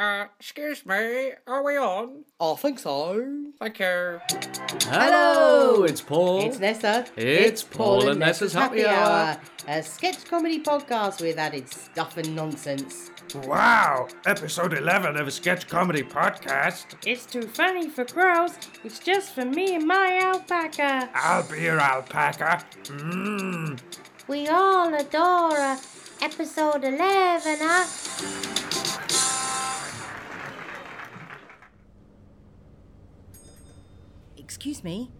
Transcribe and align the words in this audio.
Uh, 0.00 0.24
excuse 0.38 0.86
me, 0.86 1.32
are 1.46 1.62
we 1.62 1.76
on? 1.76 2.24
I 2.40 2.54
think 2.54 2.78
so. 2.78 3.22
Thank 3.58 3.80
you. 3.80 4.18
Hello, 4.84 5.84
it's 5.84 6.00
Paul. 6.00 6.40
It's 6.40 6.58
Nessa. 6.58 7.04
It's 7.18 7.62
Paul 7.62 8.08
and 8.08 8.18
Nessa's 8.18 8.54
Happy 8.54 8.86
Hour. 8.86 9.36
a 9.68 9.82
sketch 9.82 10.24
comedy 10.24 10.62
podcast 10.62 11.20
with 11.20 11.36
added 11.36 11.68
stuff 11.70 12.16
and 12.16 12.34
nonsense. 12.34 13.10
Wow, 13.44 14.08
episode 14.24 14.72
11 14.72 15.18
of 15.18 15.28
a 15.28 15.30
sketch 15.30 15.68
comedy 15.68 16.02
podcast. 16.02 16.86
It's 17.06 17.26
too 17.26 17.42
funny 17.42 17.90
for 17.90 18.06
crows. 18.06 18.52
It's 18.82 19.00
just 19.00 19.34
for 19.34 19.44
me 19.44 19.74
and 19.74 19.86
my 19.86 20.18
alpaca. 20.22 21.10
I'll 21.12 21.46
be 21.46 21.60
your 21.60 21.78
alpaca. 21.78 22.64
Mmm. 22.84 23.78
We 24.28 24.48
all 24.48 24.94
adore 24.94 25.54
her. 25.56 25.78
Episode 26.22 26.84
11, 26.84 27.58
huh? 27.60 28.69
Excuse 34.50 34.82
me. 34.82 35.12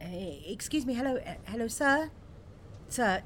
Uh, 0.00 0.06
excuse 0.46 0.86
me. 0.86 0.94
Hello. 0.94 1.16
Uh, 1.16 1.34
hello, 1.46 1.66
sir. 1.66 2.08
Sir. 2.88 3.20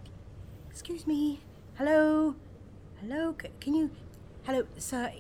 Excuse 0.71 1.07
me. 1.07 1.39
Hello. 1.75 2.35
Hello. 3.03 3.37
C- 3.41 3.51
can 3.61 3.75
you? 3.75 3.91
Hello, 4.45 4.65
sir. 4.79 5.13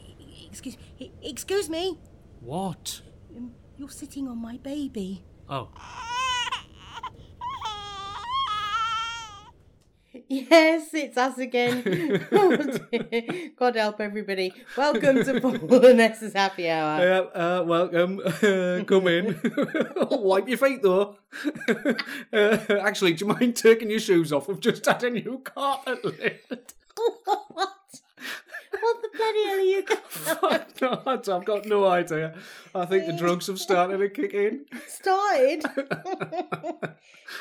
Excuse. 0.49 0.79
Excuse 1.23 1.69
me. 1.69 1.99
What? 2.41 3.03
Um, 3.37 3.53
you're 3.77 3.91
sitting 3.91 4.27
on 4.27 4.41
my 4.41 4.57
baby. 4.57 5.23
Oh, 5.47 5.69
Yes, 10.29 10.95
it's 10.95 11.17
us 11.17 11.39
again. 11.39 12.27
Oh. 12.33 12.57
God 13.57 13.77
help 13.77 14.01
everybody. 14.01 14.53
Welcome 14.77 15.25
to 15.25 15.41
Paul 15.41 15.85
and 15.87 16.01
Happy 16.35 16.69
Hour. 16.71 17.31
uh, 17.35 17.61
uh, 17.61 17.65
welcome. 17.65 18.21
Come 18.87 19.09
in. 19.09 19.41
Wipe 20.11 20.49
your 20.49 20.59
feet 20.59 20.83
though. 20.83 21.17
uh, 22.33 22.57
actually, 22.81 23.13
do 23.15 23.27
you 23.27 23.33
mind 23.33 23.57
taking 23.57 23.91
your 23.91 24.01
shoes 24.01 24.33
off? 24.33 24.49
We've 24.49 24.61
just 24.61 24.85
had 24.87 25.03
a 25.05 25.11
new 25.11 25.41
carpet 25.45 26.05
lift. 26.05 26.75
What? 28.81 29.03
The 29.03 29.09
bloody 29.17 29.45
hell 29.45 29.57
are 29.57 29.61
you 29.61 29.83
going 30.41 31.05
not, 31.07 31.29
I've 31.29 31.45
got 31.45 31.67
no 31.67 31.87
idea. 31.87 32.35
I 32.75 32.87
think 32.87 33.07
the 33.07 33.13
drugs 33.13 33.47
have 33.47 33.59
started 33.59 33.99
to 33.99 34.09
kick 34.09 34.35
in. 34.35 34.67
started? 34.87 35.65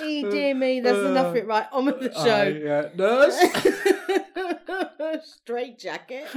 oh 0.01 0.31
dear 0.31 0.53
me, 0.53 0.79
there's 0.79 1.05
uh, 1.05 1.09
enough 1.09 1.27
of 1.27 1.35
it 1.35 1.47
right 1.47 1.67
on 1.71 1.85
with 1.85 1.99
the 1.99 2.13
show. 2.13 2.43
yeah. 2.47 2.89
Nurse. 2.95 3.37
Straight 5.41 5.79
jacket. 5.79 6.27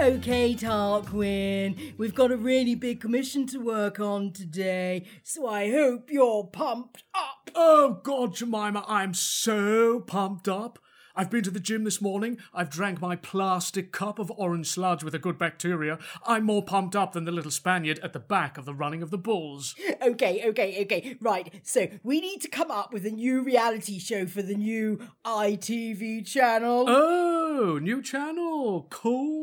Okay, 0.00 0.54
Tarquin, 0.54 1.92
we've 1.98 2.14
got 2.14 2.32
a 2.32 2.36
really 2.38 2.74
big 2.74 3.02
commission 3.02 3.46
to 3.48 3.58
work 3.58 4.00
on 4.00 4.32
today, 4.32 5.04
so 5.22 5.46
I 5.46 5.70
hope 5.70 6.10
you're 6.10 6.44
pumped 6.44 7.04
up. 7.14 7.50
Oh 7.54 8.00
God, 8.02 8.34
Jemima, 8.34 8.82
I'm 8.88 9.12
so 9.12 10.00
pumped 10.00 10.48
up. 10.48 10.78
I've 11.14 11.30
been 11.30 11.42
to 11.42 11.50
the 11.50 11.60
gym 11.60 11.84
this 11.84 12.00
morning. 12.00 12.38
I've 12.54 12.70
drank 12.70 13.02
my 13.02 13.14
plastic 13.14 13.92
cup 13.92 14.18
of 14.18 14.32
orange 14.38 14.68
sludge 14.68 15.04
with 15.04 15.14
a 15.14 15.18
good 15.18 15.36
bacteria. 15.36 15.98
I'm 16.26 16.44
more 16.44 16.64
pumped 16.64 16.96
up 16.96 17.12
than 17.12 17.26
the 17.26 17.32
little 17.32 17.50
Spaniard 17.50 17.98
at 17.98 18.14
the 18.14 18.20
back 18.20 18.56
of 18.56 18.64
the 18.64 18.72
running 18.72 19.02
of 19.02 19.10
the 19.10 19.18
bulls. 19.18 19.74
Okay, 20.00 20.48
okay, 20.48 20.82
okay, 20.82 21.18
right. 21.20 21.60
So 21.62 21.88
we 22.02 22.22
need 22.22 22.40
to 22.40 22.48
come 22.48 22.70
up 22.70 22.94
with 22.94 23.04
a 23.04 23.10
new 23.10 23.42
reality 23.42 23.98
show 23.98 24.24
for 24.24 24.40
the 24.40 24.54
new 24.54 24.98
ITV 25.26 26.26
channel. 26.26 26.86
Oh, 26.88 27.78
new 27.82 28.00
channel. 28.00 28.86
Cool. 28.88 29.39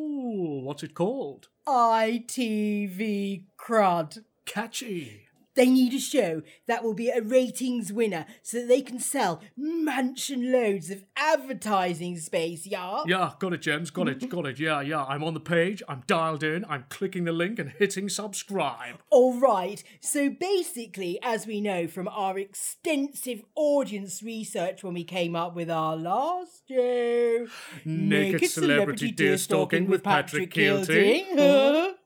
What's 0.67 0.83
it 0.83 0.95
called? 0.95 1.47
ITV 1.65 3.43
Crud. 3.57 4.25
Catchy. 4.43 5.27
They 5.57 5.65
need 5.65 5.95
a 5.95 5.99
show 5.99 6.43
that 6.67 6.83
will 6.83 6.93
be 6.93 7.09
a 7.09 7.19
ratings 7.19 7.91
winner 7.91 8.27
so 8.43 8.59
that 8.59 8.67
they 8.67 8.81
can 8.81 8.99
sell 8.99 9.41
mansion 9.57 10.51
loads 10.51 10.91
of 10.91 11.03
advertising 11.15 12.17
space, 12.19 12.67
yeah? 12.67 13.01
Yeah, 13.07 13.31
got 13.39 13.53
it, 13.53 13.63
James. 13.63 13.89
Got 13.89 14.09
it. 14.09 14.29
Got 14.29 14.45
it. 14.45 14.59
Yeah, 14.59 14.81
yeah. 14.81 15.03
I'm 15.05 15.23
on 15.23 15.33
the 15.33 15.39
page. 15.39 15.81
I'm 15.89 16.03
dialed 16.05 16.43
in. 16.43 16.63
I'm 16.69 16.85
clicking 16.89 17.23
the 17.23 17.31
link 17.31 17.57
and 17.57 17.71
hitting 17.71 18.07
subscribe. 18.07 18.99
All 19.09 19.39
right. 19.39 19.83
So 19.99 20.29
basically, 20.29 21.17
as 21.23 21.47
we 21.47 21.59
know 21.59 21.87
from 21.87 22.07
our 22.07 22.37
extensive 22.37 23.41
audience 23.55 24.21
research 24.21 24.83
when 24.83 24.93
we 24.93 25.03
came 25.03 25.35
up 25.35 25.55
with 25.55 25.71
our 25.71 25.95
last 25.95 26.67
show, 26.69 27.47
Naked 27.83 28.51
celebrity 28.51 29.11
deer 29.11 29.39
stalking 29.39 29.87
with 29.87 30.03
Patrick 30.03 30.53
Kielty, 30.53 31.25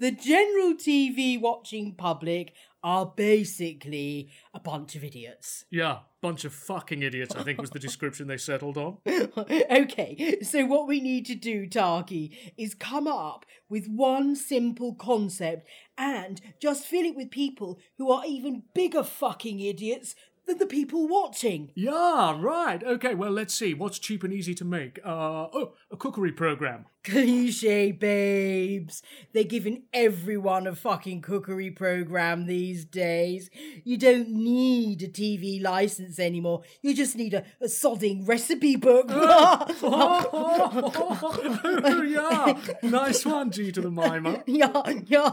the 0.00 0.10
general 0.10 0.74
TV 0.74 1.40
watching 1.40 1.94
public 1.94 2.52
are 2.82 3.12
basically 3.16 4.30
a 4.54 4.60
bunch 4.60 4.96
of 4.96 5.04
idiots. 5.04 5.64
Yeah, 5.70 5.98
bunch 6.22 6.44
of 6.44 6.52
fucking 6.52 7.02
idiots. 7.02 7.34
I 7.34 7.42
think 7.42 7.60
was 7.60 7.70
the 7.70 7.78
description 7.78 8.26
they 8.26 8.36
settled 8.36 8.76
on. 8.76 8.98
okay, 9.06 10.38
so 10.42 10.64
what 10.64 10.88
we 10.88 11.00
need 11.00 11.26
to 11.26 11.34
do, 11.34 11.66
Tarky, 11.66 12.52
is 12.56 12.74
come 12.74 13.06
up 13.06 13.44
with 13.68 13.86
one 13.86 14.34
simple 14.36 14.94
concept 14.94 15.66
and 15.96 16.40
just 16.60 16.86
fill 16.86 17.04
it 17.04 17.16
with 17.16 17.30
people 17.30 17.78
who 17.98 18.10
are 18.10 18.24
even 18.26 18.62
bigger 18.74 19.02
fucking 19.02 19.60
idiots 19.60 20.14
than 20.50 20.58
the 20.58 20.66
people 20.66 21.06
watching. 21.06 21.70
Yeah, 21.74 22.36
right. 22.40 22.82
Okay, 22.82 23.14
well, 23.14 23.30
let's 23.30 23.54
see. 23.54 23.72
What's 23.72 24.00
cheap 24.00 24.24
and 24.24 24.32
easy 24.32 24.54
to 24.56 24.64
make? 24.64 24.98
Uh, 25.04 25.46
oh, 25.52 25.74
a 25.90 25.96
cookery 25.96 26.32
program. 26.32 26.86
Cliche 27.02 27.92
babes. 27.92 29.02
They're 29.32 29.44
giving 29.44 29.84
everyone 29.94 30.66
a 30.66 30.74
fucking 30.74 31.22
cookery 31.22 31.70
program 31.70 32.46
these 32.46 32.84
days. 32.84 33.48
You 33.84 33.96
don't 33.96 34.28
need 34.28 35.02
a 35.02 35.08
TV 35.08 35.62
license 35.62 36.18
anymore. 36.18 36.62
You 36.82 36.94
just 36.94 37.16
need 37.16 37.32
a, 37.32 37.44
a 37.60 37.66
sodding 37.66 38.28
recipe 38.28 38.76
book. 38.76 39.06
oh, 39.08 39.66
yeah. 42.06 42.58
Nice 42.82 43.24
one, 43.24 43.50
G 43.50 43.72
to 43.72 43.80
the 43.80 43.90
mimer. 43.90 44.42
yeah, 44.46 44.82
yeah. 45.06 45.32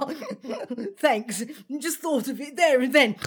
Thanks. 0.99 1.43
Just 1.79 1.99
thought 1.99 2.29
of 2.29 2.39
it 2.39 2.55
there 2.55 2.79
and 2.81 2.93
then. 2.93 3.17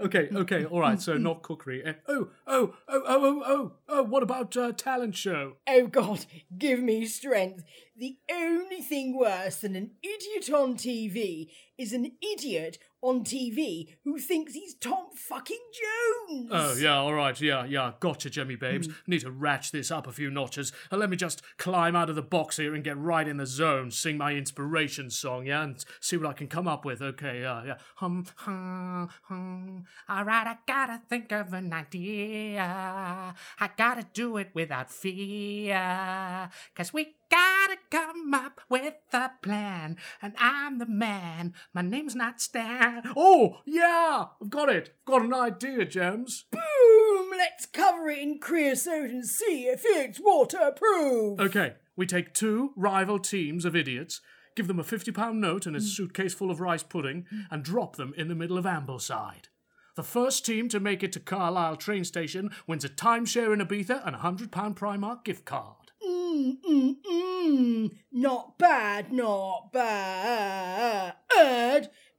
Okay, 0.00 0.28
okay, 0.34 0.64
all 0.64 0.80
right. 0.80 1.00
So 1.00 1.16
not 1.26 1.42
cookery. 1.42 1.82
Oh, 2.06 2.28
oh, 2.46 2.74
oh, 2.88 3.02
oh, 3.04 3.04
oh, 3.06 3.42
oh, 3.44 3.72
oh. 3.88 4.02
What 4.04 4.22
about 4.22 4.56
uh, 4.56 4.70
talent 4.72 5.16
show? 5.16 5.54
Oh 5.66 5.88
God, 5.88 6.24
give 6.56 6.80
me 6.80 7.04
strength. 7.06 7.64
The 7.96 8.18
only 8.30 8.80
thing 8.80 9.18
worse 9.18 9.56
than 9.56 9.74
an 9.74 9.90
idiot 10.02 10.50
on 10.54 10.76
TV 10.76 11.50
is 11.76 11.92
an 11.92 12.12
idiot 12.22 12.78
on 13.06 13.24
TV 13.24 13.94
who 14.04 14.18
thinks 14.18 14.54
he's 14.54 14.74
Tom 14.74 15.06
fucking 15.14 15.60
Jones. 16.28 16.48
Oh, 16.50 16.76
yeah, 16.78 16.96
all 16.96 17.14
right. 17.14 17.40
Yeah, 17.40 17.64
yeah. 17.64 17.92
Gotcha, 18.00 18.28
Jemmy 18.30 18.56
Babes. 18.56 18.88
Need 19.06 19.20
to 19.20 19.30
ratchet 19.30 19.72
this 19.72 19.90
up 19.90 20.06
a 20.06 20.12
few 20.12 20.30
notches. 20.30 20.72
Uh, 20.90 20.96
let 20.96 21.08
me 21.08 21.16
just 21.16 21.40
climb 21.56 21.94
out 21.94 22.10
of 22.10 22.16
the 22.16 22.22
box 22.22 22.56
here 22.56 22.74
and 22.74 22.82
get 22.82 22.98
right 22.98 23.26
in 23.26 23.36
the 23.36 23.46
zone. 23.46 23.90
Sing 23.90 24.18
my 24.18 24.32
inspiration 24.32 25.10
song, 25.10 25.46
yeah, 25.46 25.62
and 25.62 25.84
see 26.00 26.16
what 26.16 26.26
I 26.26 26.32
can 26.32 26.48
come 26.48 26.66
up 26.66 26.84
with. 26.84 27.00
Okay, 27.00 27.42
yeah, 27.42 27.64
yeah. 27.64 27.76
Hum, 27.96 28.26
hum, 28.36 29.08
hum. 29.22 29.84
All 30.08 30.24
right, 30.24 30.46
I 30.46 30.56
gotta 30.66 31.00
think 31.08 31.30
of 31.32 31.52
an 31.52 31.72
idea. 31.72 33.34
I 33.60 33.70
gotta 33.76 34.06
do 34.12 34.36
it 34.36 34.50
without 34.52 34.90
fear. 34.90 36.50
Cause 36.74 36.92
we 36.92 37.14
gotta 37.30 37.76
come 37.90 38.32
up 38.34 38.60
with 38.68 38.94
a 39.12 39.30
plan. 39.42 39.96
And 40.22 40.34
I'm 40.38 40.78
the 40.78 40.86
man. 40.86 41.54
My 41.72 41.82
name's 41.82 42.14
not 42.14 42.40
Stan. 42.40 43.02
Oh, 43.16 43.58
yeah, 43.64 44.26
I've 44.40 44.50
got 44.50 44.68
it. 44.68 44.94
Got 45.04 45.22
an 45.22 45.34
idea, 45.34 45.84
James. 45.84 46.44
Boom! 46.50 47.30
Let's 47.36 47.66
cover 47.66 48.08
it 48.08 48.18
in 48.18 48.38
creosote 48.38 49.10
and 49.10 49.26
see 49.26 49.64
if 49.64 49.82
it's 49.84 50.20
waterproof. 50.20 51.40
Okay, 51.40 51.74
we 51.96 52.06
take 52.06 52.32
two 52.32 52.72
rival 52.76 53.18
teams 53.18 53.64
of 53.64 53.76
idiots, 53.76 54.20
give 54.54 54.68
them 54.68 54.78
a 54.78 54.84
£50 54.84 55.34
note 55.34 55.66
and 55.66 55.76
a 55.76 55.80
hmm. 55.80 55.84
suitcase 55.84 56.34
full 56.34 56.50
of 56.50 56.60
rice 56.60 56.82
pudding, 56.82 57.26
hmm. 57.30 57.40
and 57.50 57.62
drop 57.62 57.96
them 57.96 58.14
in 58.16 58.28
the 58.28 58.34
middle 58.34 58.58
of 58.58 58.64
Ambleside. 58.64 59.48
The 59.96 60.02
first 60.02 60.44
team 60.44 60.68
to 60.68 60.78
make 60.78 61.02
it 61.02 61.12
to 61.12 61.20
Carlisle 61.20 61.76
train 61.76 62.04
station 62.04 62.50
wins 62.66 62.84
a 62.84 62.88
timeshare 62.90 63.54
in 63.54 63.66
Ibiza 63.66 64.06
and 64.06 64.14
a 64.14 64.18
£100 64.18 64.50
Primark 64.74 65.24
gift 65.24 65.46
card. 65.46 65.85
Mm, 66.36 66.60
mm, 66.60 66.96
mm. 67.02 67.90
Not 68.12 68.58
bad, 68.58 69.10
not 69.10 69.72
bad. 69.72 71.14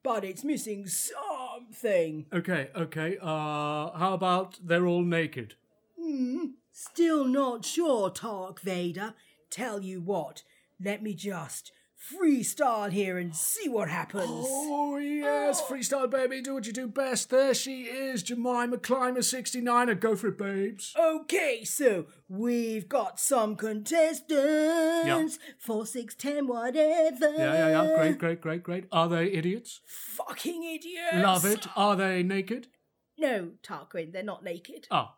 But 0.02 0.24
it's 0.24 0.44
missing 0.44 0.88
something. 0.88 2.26
Okay, 2.34 2.70
okay, 2.76 3.18
uh, 3.22 3.92
how 3.92 4.14
about 4.14 4.58
they're 4.64 4.88
all 4.88 5.04
naked? 5.04 5.54
Hmm. 6.02 6.46
Still 6.72 7.26
not 7.26 7.64
sure, 7.64 8.10
Tark 8.10 8.60
Vader. 8.62 9.14
Tell 9.52 9.82
you 9.82 10.02
what, 10.02 10.42
let 10.84 11.04
me 11.04 11.14
just 11.14 11.72
freestyle 12.14 12.92
here 12.92 13.18
and 13.18 13.36
see 13.36 13.68
what 13.70 13.90
happens. 13.90 14.30
Oh, 14.30 14.98
yes, 14.98 15.62
freestyle 15.62 16.10
baby, 16.10 16.42
do 16.42 16.54
what 16.54 16.66
you 16.66 16.74
do 16.74 16.88
best. 16.88 17.30
There 17.30 17.54
she 17.54 17.84
is, 17.84 18.24
Jemima 18.24 18.78
Climber 18.78 19.22
69. 19.22 19.98
Go 20.00 20.16
for 20.16 20.28
it, 20.28 20.38
babes. 20.38 20.94
Okay, 20.98 21.64
so 21.64 22.06
we've 22.30 22.88
got 22.88 23.20
some 23.20 23.56
contestants. 23.56 24.30
Yeah. 24.32 25.28
Four, 25.60 25.86
six, 25.86 26.16
ten, 26.16 26.48
whatever. 26.48 27.34
Yeah, 27.38 27.70
yeah, 27.70 27.84
yeah. 27.84 27.96
Great, 27.98 28.18
great, 28.18 28.42
great, 28.42 28.64
great. 28.64 28.86
Are 28.92 29.10
they 29.10 29.32
idiots? 29.32 29.82
Fucking 29.86 30.64
idiots. 30.64 31.16
Love 31.16 31.46
it. 31.46 31.68
Are 31.76 31.96
they 31.96 32.24
naked? 32.24 32.68
No, 33.18 33.52
Tarquin, 33.64 34.14
they're 34.14 34.24
not 34.24 34.44
naked. 34.44 34.88
Oh. 34.92 35.10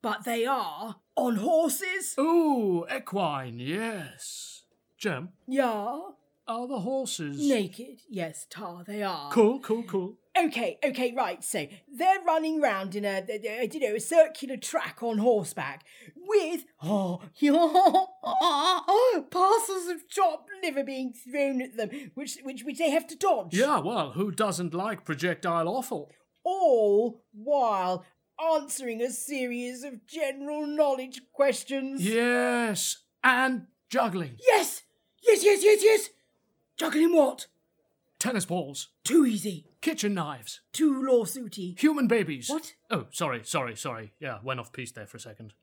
But 0.00 0.24
they 0.24 0.46
are 0.46 0.96
on 1.16 1.36
horses. 1.36 2.14
Ooh, 2.18 2.86
equine, 2.94 3.58
yes. 3.58 4.62
Jem, 4.98 5.30
Yeah. 5.46 5.98
Are 6.48 6.66
the 6.66 6.80
horses. 6.80 7.38
Naked. 7.46 8.00
Yes, 8.08 8.46
Tar, 8.50 8.82
they 8.86 9.02
are. 9.02 9.30
Cool, 9.30 9.60
cool, 9.60 9.82
cool. 9.84 10.14
Okay, 10.36 10.78
okay, 10.84 11.12
right. 11.16 11.42
So 11.44 11.66
they're 11.92 12.22
running 12.26 12.60
round 12.60 12.94
in 12.96 13.04
a, 13.04 13.24
a- 13.28 13.40
a- 13.44 13.60
uh, 13.60 13.68
you 13.72 13.80
know, 13.80 13.94
a 13.96 14.00
circular 14.00 14.56
track 14.56 15.02
on 15.02 15.18
horseback 15.18 15.84
with 16.16 16.64
oh, 16.82 17.20
parcels 19.30 19.88
of 19.88 20.08
chopped 20.08 20.48
liver 20.62 20.84
being 20.84 21.12
thrown 21.12 21.60
at 21.60 21.76
them, 21.76 21.90
which 22.14 22.38
which 22.42 22.62
which 22.64 22.78
they 22.78 22.90
have 22.90 23.06
to 23.08 23.16
dodge. 23.16 23.54
Yeah, 23.54 23.80
well, 23.80 24.12
who 24.12 24.30
doesn't 24.30 24.74
like 24.74 25.04
projectile 25.04 25.68
offal? 25.68 26.10
All 26.44 27.24
while 27.32 28.04
answering 28.54 29.02
a 29.02 29.10
series 29.10 29.82
of 29.82 30.06
general 30.06 30.66
knowledge 30.66 31.20
questions. 31.32 32.00
Yes, 32.02 32.98
and 33.24 33.66
juggling. 33.90 34.36
Yes, 34.46 34.82
yes, 35.26 35.44
yes, 35.44 35.62
yes, 35.64 35.80
yes. 35.82 36.08
Juggling 36.78 37.14
what? 37.14 37.46
Tennis 38.18 38.44
balls. 38.44 38.88
Too 39.04 39.26
easy. 39.26 39.66
Kitchen 39.80 40.14
knives. 40.14 40.60
Too 40.72 41.02
lawsuity. 41.02 41.78
Human 41.78 42.06
babies. 42.08 42.48
What? 42.48 42.74
Oh, 42.90 43.06
sorry, 43.10 43.42
sorry, 43.44 43.76
sorry. 43.76 44.12
Yeah, 44.20 44.38
went 44.42 44.60
off 44.60 44.72
piece 44.72 44.92
there 44.92 45.06
for 45.06 45.16
a 45.16 45.20
second. 45.20 45.54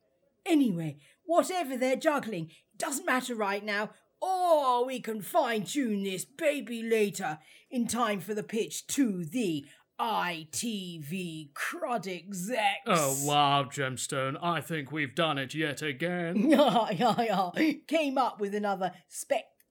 Anyway, 0.45 0.97
whatever 1.25 1.77
they're 1.77 1.95
juggling, 1.95 2.51
doesn't 2.77 3.05
matter 3.05 3.35
right 3.35 3.63
now. 3.63 3.91
Or 4.21 4.85
we 4.85 4.99
can 4.99 5.21
fine 5.21 5.63
tune 5.65 6.03
this 6.03 6.25
baby 6.25 6.81
later 6.81 7.39
in 7.69 7.87
time 7.87 8.19
for 8.19 8.33
the 8.33 8.43
pitch 8.43 8.87
to 8.87 9.25
the 9.25 9.65
ITV 9.99 11.51
crud 11.53 12.07
execs. 12.07 12.81
Oh, 12.85 13.17
wow, 13.23 13.63
Gemstone. 13.63 14.37
I 14.41 14.61
think 14.61 14.91
we've 14.91 15.15
done 15.15 15.37
it 15.37 15.53
yet 15.53 15.81
again. 15.81 16.49
Yeah, 16.49 16.89
yeah, 16.91 17.21
yeah. 17.57 17.71
Came 17.87 18.17
up 18.17 18.39
with 18.39 18.55
another 18.55 18.91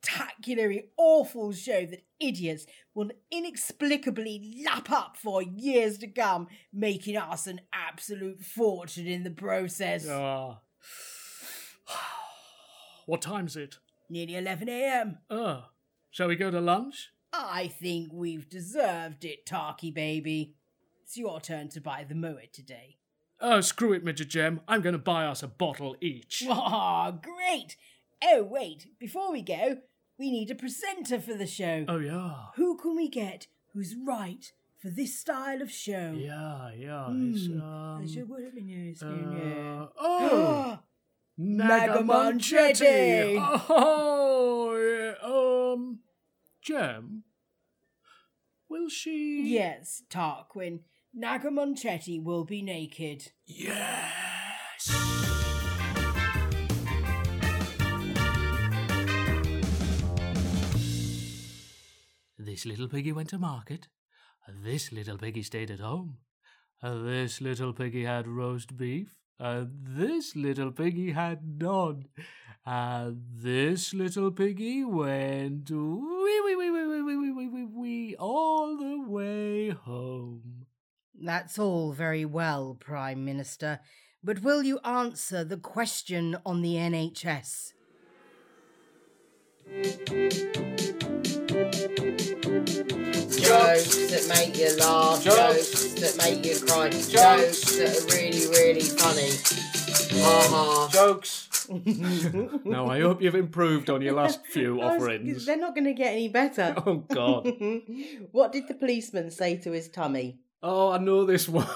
spectacularly 0.05 0.85
awful 0.97 1.53
show 1.53 1.87
that 1.87 2.05
idiots 2.21 2.67
will 2.95 3.11
inexplicably 3.31 4.63
lap 4.65 4.91
up 4.91 5.17
for 5.17 5.43
years 5.43 5.99
to 5.99 6.07
come, 6.07 6.49
making 6.73 7.17
us 7.17 7.47
an 7.47 7.61
absolute 7.73 8.41
fortune 8.41 9.07
in 9.07 9.25
the 9.25 9.31
process. 9.31 10.07
Ah. 10.09 10.61
what 13.07 13.23
time's 13.23 13.57
it? 13.57 13.77
Nearly 14.09 14.37
11 14.37 14.69
a.m. 14.69 15.19
Oh, 15.31 15.65
shall 16.11 16.29
we 16.29 16.37
go 16.37 16.51
to 16.51 16.61
lunch? 16.61 17.11
I 17.33 17.67
think 17.69 18.13
we've 18.13 18.49
deserved 18.49 19.25
it, 19.25 19.45
Tarky 19.47 19.93
baby. 19.93 20.55
It's 21.03 21.17
your 21.17 21.41
turn 21.41 21.69
to 21.71 21.81
buy 21.81 22.05
the 22.09 22.15
mower 22.15 22.43
today. 22.53 22.99
Oh, 23.41 23.61
screw 23.61 23.93
it, 23.93 24.05
Midget 24.05 24.29
Gem. 24.29 24.61
I'm 24.69 24.81
going 24.81 24.93
to 24.95 24.99
buy 24.99 25.27
us 25.27 25.43
a 25.43 25.49
bottle 25.49 25.97
each. 26.01 26.45
Ah, 26.49 27.11
great! 27.11 27.77
Oh, 28.23 28.43
wait, 28.43 28.87
before 28.99 29.33
we 29.33 29.43
go, 29.43 29.79
we 30.19 30.31
need 30.31 30.51
a 30.51 30.55
presenter 30.55 31.21
for 31.21 31.35
the 31.35 31.47
show. 31.47 31.85
Oh, 31.89 31.99
yeah. 31.99 32.35
Who 32.57 32.77
can 32.77 32.97
we 32.97 33.09
get 33.09 33.47
who's 33.73 33.95
right 34.07 34.53
for 34.79 34.89
this 34.91 35.19
style 35.19 35.61
of 35.63 35.71
show? 35.71 36.15
Yeah, 36.17 36.71
yeah. 36.77 37.07
It's, 37.11 37.47
Hmm, 37.47 37.61
um, 37.61 38.03
I 38.03 38.07
should 38.07 38.29
have 38.29 38.55
been 38.55 38.69
here, 38.69 38.95
spoon, 38.95 39.37
yeah. 39.39 39.83
uh, 39.83 39.89
oh! 39.99 40.79
Naga 41.39 42.03
Munchetty! 42.03 43.37
Oh, 43.69 44.77
yeah. 44.77 45.15
Um, 45.29 45.99
Jem? 46.63 47.25
Will 48.69 48.89
she? 48.89 49.43
yes, 49.47 50.03
Tarquin. 50.11 50.81
Naga 51.13 51.49
Munchetty 51.49 52.23
will 52.23 52.45
be 52.45 52.63
naked. 52.63 53.33
Yes! 53.47 55.14
This 62.55 62.67
little 62.67 62.87
piggy 62.87 63.11
went 63.11 63.31
to 63.31 63.39
market. 63.39 63.89
This 64.63 64.93
little 64.93 65.19
piggy 65.19 65.43
stayed 65.43 65.73
at 65.73 65.81
home. 65.81 66.19
This 66.81 67.41
little 67.41 67.73
piggy 67.73 68.05
had 68.05 68.29
roast 68.29 68.77
beef. 68.77 69.19
And 69.41 69.73
this 69.83 70.37
little 70.37 70.71
piggy 70.71 71.11
had 71.11 71.41
none. 71.61 72.05
And 72.65 73.25
this 73.29 73.93
little 73.93 74.31
piggy 74.31 74.85
went 74.85 75.69
wee 75.69 76.41
wee 76.45 76.55
wee 76.55 76.71
wee 76.71 76.87
wee 76.87 77.03
wee 77.03 77.33
wee 77.33 77.49
wee 77.49 77.65
wee 77.65 78.17
all 78.21 78.77
the 78.77 79.01
way 79.05 79.71
home. 79.71 80.67
That's 81.21 81.59
all 81.59 81.91
very 81.91 82.25
well, 82.25 82.77
Prime 82.79 83.25
Minister, 83.25 83.81
but 84.23 84.45
will 84.45 84.63
you 84.63 84.79
answer 84.85 85.43
the 85.43 85.57
question 85.57 86.37
on 86.47 86.63
the 86.63 86.77
NHS? 86.77 87.73
Jokes 93.45 93.97
that 94.11 94.27
make 94.29 94.57
you 94.59 94.75
laugh, 94.79 95.23
jokes, 95.23 95.93
that 96.01 96.17
make 96.19 96.45
you 96.47 96.59
cry, 96.67 96.89
jokes, 96.89 97.77
that 97.77 97.93
are 98.01 98.17
really, 98.17 98.47
really 98.49 98.81
funny. 98.81 99.31
Ha 100.23 100.47
ha. 100.51 100.89
Jokes. 100.93 101.51
now, 102.65 102.87
I 102.87 103.01
hope 103.01 103.21
you've 103.23 103.35
improved 103.35 103.91
on 103.91 104.01
your 104.03 104.15
last 104.15 104.47
few 104.47 104.81
offerings. 104.83 105.45
They're 105.47 105.57
not 105.59 105.75
going 105.75 105.85
to 105.85 105.93
get 105.95 106.13
any 106.13 106.29
better. 106.29 106.75
Oh, 106.87 106.97
God. 106.97 107.45
what 108.33 108.53
did 108.53 108.69
the 108.69 108.75
policeman 108.75 109.31
say 109.31 109.57
to 109.59 109.73
his 109.73 109.89
tummy? 109.89 110.39
Oh, 110.63 110.91
I 110.93 110.99
know 110.99 111.25
this 111.25 111.49
one. 111.49 111.67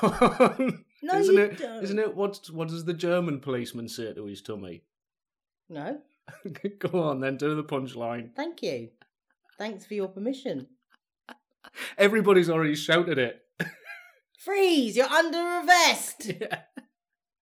No, 1.03 1.15
isn't 1.19 1.35
you 1.35 1.43
it? 1.43 1.59
don't. 1.59 1.85
Isn't 1.85 1.99
it? 1.99 2.15
What 2.17 2.49
What 2.53 2.69
does 2.69 2.85
the 2.85 2.95
German 2.95 3.41
policeman 3.41 3.89
say 3.89 4.13
to 4.15 4.25
his 4.25 4.43
tummy? 4.43 4.83
No, 5.69 6.01
Go 6.79 7.03
on, 7.03 7.21
then 7.21 7.37
do 7.37 7.55
the 7.55 7.65
punchline. 7.65 8.35
thank 8.35 8.63
you. 8.63 8.89
Thanks 9.59 9.85
for 9.87 9.95
your 9.95 10.09
permission. 10.09 10.67
Everybody's 11.97 12.51
already 12.51 12.75
shouted 12.75 13.19
it. 13.19 13.41
Freeze! 14.39 14.97
You're 14.97 15.07
under 15.09 15.39
arrest. 15.39 16.31
Yeah. 16.41 16.61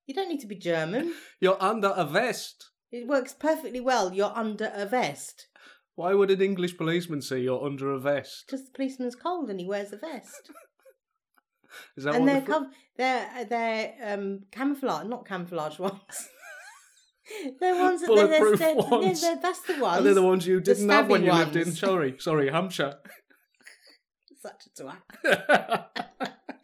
You 0.05 0.13
don't 0.15 0.29
need 0.29 0.39
to 0.39 0.47
be 0.47 0.55
German. 0.55 1.13
You're 1.41 1.61
under 1.61 1.89
a 1.89 2.05
vest. 2.05 2.69
It 2.93 3.07
works 3.07 3.33
perfectly 3.33 3.81
well. 3.81 4.13
You're 4.13 4.31
under 4.33 4.71
a 4.73 4.85
vest 4.85 5.47
Why 5.95 6.13
would 6.13 6.31
an 6.31 6.41
English 6.41 6.77
policeman 6.77 7.21
say 7.21 7.39
you're 7.41 7.65
under 7.65 7.91
a 7.91 7.99
vest? 7.99 8.45
because 8.47 8.63
the 8.65 8.71
policeman's 8.71 9.15
cold 9.15 9.49
and 9.49 9.59
he 9.59 9.65
wears 9.65 9.91
a 9.91 9.97
vest. 9.97 10.49
Is 11.97 12.05
that 12.05 12.15
and 12.15 12.25
they're 12.27 12.39
the 12.41 12.69
they're 12.95 13.45
they're 13.49 13.93
um 14.13 14.43
camouflage, 14.51 15.05
not 15.07 15.27
camouflage 15.27 15.77
ones. 15.79 16.29
they're 17.59 17.75
ones 17.75 18.01
that 18.01 18.15
they're, 18.15 18.55
they're, 18.55 18.75
ones. 18.75 19.21
they're- 19.21 19.39
that's 19.41 19.61
the 19.61 19.73
ones. 19.73 19.99
Are 19.99 20.03
they're 20.03 20.13
the 20.13 20.23
ones 20.23 20.47
you 20.47 20.61
didn't 20.61 20.87
have 20.89 21.09
when 21.09 21.23
you 21.23 21.33
lived 21.33 21.55
in? 21.57 21.65
ones. 21.65 21.79
Sorry, 21.79 22.15
sorry, 22.19 22.49
Hampshire. 22.49 22.95
Such 24.39 24.67
a 24.67 24.69
twat. 24.69 24.97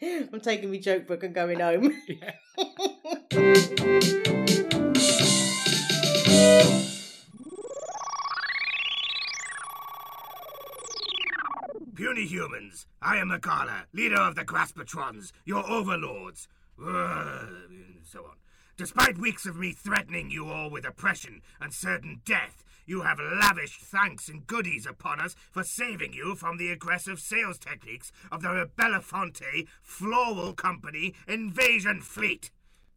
I'm 0.31 0.41
taking 0.41 0.69
my 0.69 0.77
joke 0.77 1.07
book 1.07 1.23
and 1.23 1.33
going 1.33 1.59
home. 1.59 1.91
Puny 11.95 12.25
humans, 12.25 12.85
I 13.01 13.17
am 13.17 13.29
the 13.29 13.39
Makala, 13.39 13.85
leader 13.93 14.17
of 14.17 14.35
the 14.35 14.45
Graspatrons, 14.45 15.31
your 15.45 15.67
overlords. 15.67 16.47
Ugh, 16.79 17.47
and 17.69 18.01
so 18.03 18.25
on. 18.25 18.35
Despite 18.77 19.17
weeks 19.17 19.45
of 19.45 19.55
me 19.55 19.71
threatening 19.71 20.29
you 20.29 20.49
all 20.49 20.69
with 20.69 20.85
oppression 20.85 21.41
and 21.61 21.73
certain 21.73 22.21
death, 22.25 22.63
you 22.85 23.01
have 23.01 23.19
lavished 23.19 23.81
thanks 23.81 24.27
and 24.27 24.45
goodies 24.47 24.85
upon 24.85 25.19
us 25.19 25.35
for 25.51 25.63
saving 25.63 26.13
you 26.13 26.35
from 26.35 26.57
the 26.57 26.71
aggressive 26.71 27.19
sales 27.19 27.57
techniques 27.57 28.11
of 28.31 28.41
the 28.41 28.69
Belafonte 28.77 29.67
Floral 29.81 30.53
Company 30.53 31.13
invasion 31.27 32.01
fleet. 32.01 32.51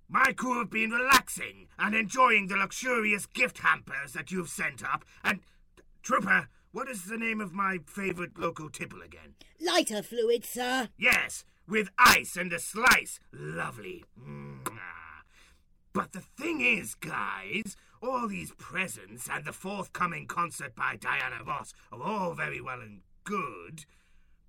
My 0.09 0.33
crew 0.33 0.59
have 0.59 0.71
been 0.71 0.90
relaxing 0.90 1.66
and 1.78 1.95
enjoying 1.95 2.47
the 2.47 2.57
luxurious 2.57 3.26
gift 3.26 3.59
hampers 3.59 4.12
that 4.12 4.31
you've 4.31 4.49
sent 4.49 4.85
up, 4.85 5.05
and 5.25 5.40
Trooper, 6.02 6.49
what 6.71 6.88
is 6.88 7.05
the 7.07 7.16
name 7.16 7.40
of 7.40 7.52
my 7.52 7.78
favorite 7.87 8.38
local 8.38 8.71
tipple 8.71 9.02
again? 9.02 9.35
Lighter 9.61 10.02
fluid, 10.02 10.45
sir. 10.45 10.88
Yes, 10.97 11.45
with 11.66 11.88
ice 11.99 12.37
and 12.37 12.52
a 12.52 12.61
slice. 12.61 13.19
Lovely. 13.33 14.05
But 15.93 16.12
the 16.12 16.21
thing 16.21 16.61
is, 16.61 16.95
guys, 16.95 17.75
all 18.02 18.28
these 18.28 18.52
presents 18.52 19.28
and 19.30 19.44
the 19.44 19.52
forthcoming 19.52 20.26
concert 20.26 20.74
by 20.74 20.96
Diana 20.96 21.42
Ross 21.44 21.72
are 21.92 22.02
all 22.02 22.34
very 22.34 22.60
well 22.60 22.80
and 22.80 23.00
good, 23.24 23.84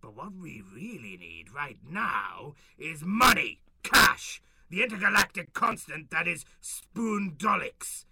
but 0.01 0.15
what 0.15 0.33
we 0.33 0.63
really 0.73 1.17
need 1.17 1.51
right 1.53 1.77
now 1.89 2.53
is 2.77 3.03
money, 3.03 3.59
cash, 3.83 4.41
the 4.69 4.83
intergalactic 4.83 5.53
constant 5.53 6.09
that 6.11 6.27
is 6.27 6.45
spoondolix. 6.61 8.05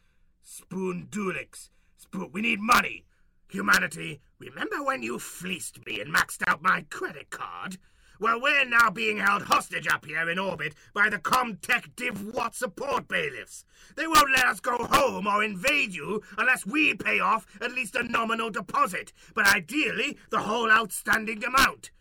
Spoondulix. 0.44 1.70
Spoon. 1.98 2.30
We 2.32 2.42
need 2.42 2.60
money. 2.60 3.06
Humanity, 3.50 4.22
remember 4.40 4.84
when 4.84 5.04
you 5.04 5.20
fleeced 5.20 5.86
me 5.86 6.00
and 6.00 6.14
maxed 6.14 6.44
out 6.48 6.62
my 6.62 6.86
credit 6.90 7.30
card? 7.30 7.78
Well, 8.20 8.40
we're 8.42 8.66
now 8.66 8.90
being 8.90 9.18
held 9.18 9.44
hostage 9.44 9.88
up 9.88 10.06
here 10.06 10.30
in 10.30 10.40
orbit 10.40 10.74
by 10.94 11.10
the 11.10 11.18
Comtech 11.18 11.96
Div 11.98 12.34
Watt 12.34 12.56
support 12.56 13.10
bailiffs. 13.10 13.66
They 13.98 14.08
won't 14.08 14.32
let 14.32 14.46
us 14.46 14.62
go 14.62 14.78
home 14.78 15.28
or 15.28 15.44
invade 15.44 15.94
you 15.94 16.22
unless 16.38 16.66
we 16.66 16.94
pay 16.94 17.20
off 17.20 17.46
at 17.62 17.74
least 17.74 17.96
a 17.96 18.04
nominal 18.04 18.50
deposit, 18.50 19.12
but 19.34 19.54
ideally 19.54 20.18
the 20.30 20.40
whole 20.40 20.72
outstanding 20.72 21.44
amount. 21.44 21.92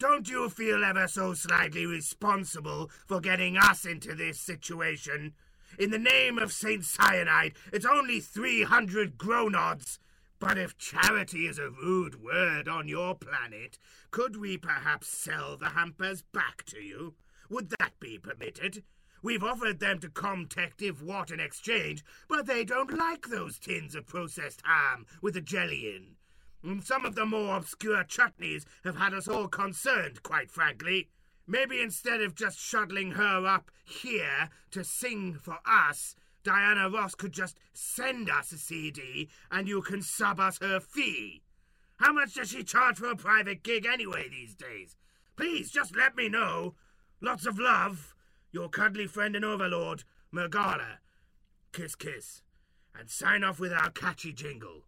Don't 0.00 0.28
you 0.28 0.50
feel 0.50 0.84
ever 0.84 1.06
so 1.06 1.34
slightly 1.34 1.86
responsible 1.86 2.90
for 3.06 3.20
getting 3.20 3.56
us 3.56 3.84
into 3.84 4.14
this 4.14 4.40
situation? 4.40 5.34
In 5.78 5.90
the 5.90 5.98
name 5.98 6.36
of 6.38 6.52
Saint 6.52 6.84
Cyanide, 6.84 7.54
it's 7.72 7.86
only 7.86 8.18
300 8.18 9.16
gronods. 9.16 10.00
But 10.46 10.58
if 10.58 10.76
charity 10.76 11.46
is 11.46 11.58
a 11.58 11.70
rude 11.70 12.22
word 12.22 12.68
on 12.68 12.86
your 12.86 13.14
planet, 13.14 13.78
could 14.10 14.36
we 14.36 14.58
perhaps 14.58 15.08
sell 15.08 15.56
the 15.56 15.70
hampers 15.70 16.20
back 16.20 16.64
to 16.66 16.82
you? 16.82 17.14
Would 17.48 17.70
that 17.78 17.98
be 17.98 18.18
permitted? 18.18 18.84
We've 19.22 19.42
offered 19.42 19.80
them 19.80 20.00
to 20.00 20.10
Comtective 20.10 21.02
Watt 21.02 21.30
in 21.30 21.40
exchange, 21.40 22.04
but 22.28 22.44
they 22.44 22.62
don't 22.62 22.92
like 22.92 23.28
those 23.28 23.58
tins 23.58 23.94
of 23.94 24.06
processed 24.06 24.60
ham 24.66 25.06
with 25.22 25.32
the 25.32 25.40
jelly 25.40 25.96
in. 25.96 26.16
And 26.62 26.84
some 26.84 27.06
of 27.06 27.14
the 27.14 27.24
more 27.24 27.56
obscure 27.56 28.04
chutneys 28.04 28.66
have 28.84 28.96
had 28.96 29.14
us 29.14 29.26
all 29.26 29.48
concerned, 29.48 30.22
quite 30.22 30.50
frankly. 30.50 31.08
Maybe 31.46 31.80
instead 31.80 32.20
of 32.20 32.34
just 32.34 32.60
shuttling 32.60 33.12
her 33.12 33.46
up 33.46 33.70
here 33.82 34.50
to 34.72 34.84
sing 34.84 35.38
for 35.40 35.60
us, 35.64 36.14
Diana 36.44 36.90
Ross 36.90 37.14
could 37.14 37.32
just 37.32 37.58
send 37.72 38.30
us 38.30 38.52
a 38.52 38.58
CD 38.58 39.28
and 39.50 39.66
you 39.66 39.82
can 39.82 40.02
sub 40.02 40.38
us 40.38 40.58
her 40.60 40.78
fee. 40.78 41.42
How 41.96 42.12
much 42.12 42.34
does 42.34 42.50
she 42.50 42.62
charge 42.62 42.98
for 42.98 43.10
a 43.10 43.16
private 43.16 43.62
gig 43.62 43.86
anyway 43.86 44.28
these 44.28 44.54
days? 44.54 44.96
Please 45.36 45.70
just 45.70 45.96
let 45.96 46.14
me 46.16 46.28
know. 46.28 46.74
Lots 47.20 47.46
of 47.46 47.58
love. 47.58 48.14
Your 48.52 48.68
cuddly 48.68 49.06
friend 49.06 49.34
and 49.34 49.44
overlord, 49.44 50.04
Mergala. 50.32 50.98
Kiss, 51.72 51.94
kiss. 51.96 52.42
And 52.96 53.10
sign 53.10 53.42
off 53.42 53.58
with 53.58 53.72
our 53.72 53.90
catchy 53.90 54.32
jingle. 54.32 54.84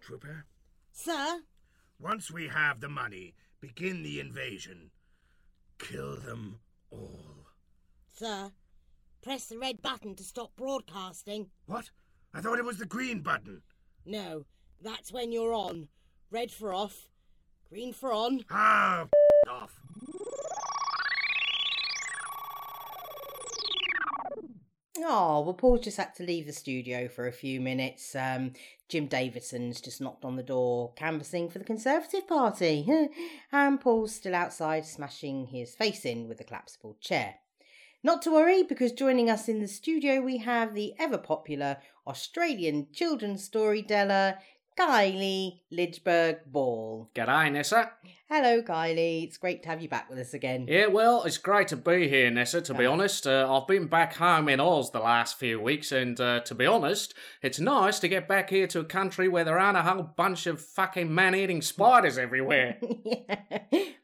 Trooper, 0.00 0.44
Sir? 0.92 1.40
once 1.98 2.30
we 2.30 2.48
have 2.48 2.80
the 2.80 2.88
money, 2.88 3.34
begin 3.60 4.02
the 4.02 4.20
invasion. 4.20 4.90
Kill 5.78 6.16
them 6.16 6.60
all. 6.90 7.39
Sir? 8.20 8.52
Press 9.22 9.46
the 9.46 9.56
red 9.56 9.80
button 9.80 10.14
to 10.16 10.22
stop 10.22 10.54
broadcasting. 10.54 11.46
What? 11.64 11.88
I 12.34 12.42
thought 12.42 12.58
it 12.58 12.64
was 12.66 12.76
the 12.76 12.84
green 12.84 13.22
button. 13.22 13.62
No, 14.04 14.44
that's 14.82 15.10
when 15.10 15.32
you're 15.32 15.54
on. 15.54 15.88
Red 16.30 16.50
for 16.50 16.74
off, 16.74 17.08
green 17.70 17.94
for 17.94 18.12
on. 18.12 18.44
Ah, 18.50 19.06
off. 19.50 19.80
Oh, 24.98 25.40
well, 25.40 25.54
Paul's 25.54 25.80
just 25.80 25.96
had 25.96 26.14
to 26.16 26.22
leave 26.22 26.44
the 26.44 26.52
studio 26.52 27.08
for 27.08 27.26
a 27.26 27.32
few 27.32 27.58
minutes. 27.58 28.14
Um, 28.14 28.52
Jim 28.90 29.06
Davidson's 29.06 29.80
just 29.80 30.02
knocked 30.02 30.26
on 30.26 30.36
the 30.36 30.42
door, 30.42 30.92
canvassing 30.94 31.48
for 31.48 31.58
the 31.58 31.64
Conservative 31.64 32.28
Party. 32.28 32.86
and 33.52 33.80
Paul's 33.80 34.14
still 34.14 34.34
outside, 34.34 34.84
smashing 34.84 35.46
his 35.46 35.74
face 35.74 36.04
in 36.04 36.28
with 36.28 36.38
a 36.42 36.44
collapsible 36.44 36.98
chair. 37.00 37.36
Not 38.02 38.22
to 38.22 38.30
worry, 38.30 38.62
because 38.62 38.92
joining 38.92 39.28
us 39.28 39.46
in 39.46 39.60
the 39.60 39.68
studio 39.68 40.22
we 40.22 40.38
have 40.38 40.74
the 40.74 40.94
ever 40.98 41.18
popular 41.18 41.76
Australian 42.06 42.86
children's 42.92 43.44
storyteller, 43.44 44.38
Kylie 44.80 45.60
Lidgeberg 45.70 46.46
Ball. 46.46 47.10
G'day, 47.14 47.52
Nessa. 47.52 47.92
Hello, 48.30 48.62
Kylie. 48.62 49.24
It's 49.24 49.36
great 49.36 49.62
to 49.64 49.68
have 49.68 49.82
you 49.82 49.90
back 49.90 50.08
with 50.08 50.18
us 50.18 50.32
again. 50.32 50.64
Yeah, 50.66 50.86
well, 50.86 51.22
it's 51.24 51.36
great 51.36 51.68
to 51.68 51.76
be 51.76 52.08
here, 52.08 52.30
Nessa, 52.30 52.62
to 52.62 52.72
be 52.72 52.86
honest. 52.86 53.26
Uh, 53.26 53.46
I've 53.52 53.68
been 53.68 53.88
back 53.88 54.14
home 54.14 54.48
in 54.48 54.58
Oz 54.58 54.90
the 54.90 55.00
last 55.00 55.38
few 55.38 55.60
weeks, 55.60 55.92
and 55.92 56.18
uh, 56.18 56.40
to 56.40 56.54
be 56.54 56.64
honest, 56.64 57.12
it's 57.42 57.60
nice 57.60 57.98
to 57.98 58.08
get 58.08 58.26
back 58.26 58.48
here 58.48 58.66
to 58.68 58.80
a 58.80 58.84
country 58.84 59.28
where 59.28 59.44
there 59.44 59.58
aren't 59.58 59.76
a 59.76 59.82
whole 59.82 60.14
bunch 60.16 60.46
of 60.46 60.62
fucking 60.62 61.14
man 61.14 61.34
eating 61.34 61.60
spiders 61.60 62.16
everywhere. 62.16 62.78
yeah, 63.04 63.36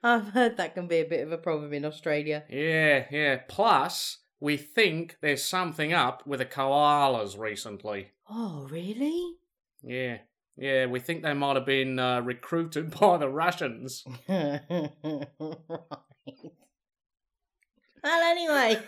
I've 0.02 0.28
heard 0.28 0.58
that 0.58 0.74
can 0.74 0.88
be 0.88 0.98
a 0.98 1.06
bit 1.06 1.24
of 1.26 1.32
a 1.32 1.38
problem 1.38 1.72
in 1.72 1.86
Australia. 1.86 2.44
yeah, 2.50 3.06
yeah. 3.10 3.40
Plus, 3.48 4.18
we 4.40 4.58
think 4.58 5.16
there's 5.22 5.42
something 5.42 5.94
up 5.94 6.26
with 6.26 6.40
the 6.40 6.44
koalas 6.44 7.38
recently. 7.38 8.10
Oh, 8.28 8.68
really? 8.70 9.36
Yeah, 9.82 10.18
yeah, 10.56 10.86
we 10.86 11.00
think 11.00 11.22
they 11.22 11.34
might 11.34 11.56
have 11.56 11.66
been 11.66 11.98
uh, 11.98 12.20
recruited 12.22 12.90
by 13.00 13.18
the 13.18 13.28
Russians. 13.28 14.04
right. 14.28 14.60
Well, 18.02 18.22
anyway, 18.22 18.80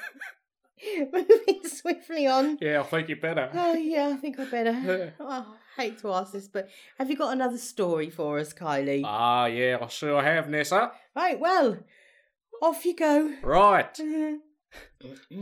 moving 1.12 1.60
swiftly 1.64 2.26
on. 2.26 2.58
Yeah, 2.60 2.80
I 2.80 2.84
think 2.84 3.08
you 3.08 3.16
better. 3.16 3.50
Oh, 3.52 3.74
yeah, 3.74 4.12
I 4.14 4.16
think 4.16 4.38
I 4.38 4.44
better. 4.44 5.12
Oh, 5.18 5.28
I 5.76 5.80
hate 5.82 5.98
to 6.00 6.12
ask 6.12 6.32
this, 6.32 6.46
but 6.46 6.68
have 6.98 7.10
you 7.10 7.16
got 7.16 7.32
another 7.32 7.58
story 7.58 8.10
for 8.10 8.38
us, 8.38 8.52
Kylie? 8.52 9.02
Ah, 9.04 9.46
yeah, 9.46 9.78
I 9.80 9.86
sure 9.88 10.22
have, 10.22 10.48
Nessa. 10.48 10.92
right, 11.16 11.38
well, 11.38 11.78
off 12.62 12.84
you 12.84 12.94
go. 12.94 13.34
Right. 13.42 13.98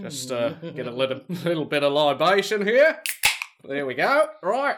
Just 0.01 0.33
uh, 0.33 0.51
get 0.51 0.87
a 0.87 0.91
little, 0.91 1.21
little 1.29 1.65
bit 1.67 1.83
of 1.83 1.93
libation 1.93 2.67
here. 2.67 3.03
There 3.65 3.85
we 3.85 3.95
go. 3.95 4.29
Right. 4.43 4.77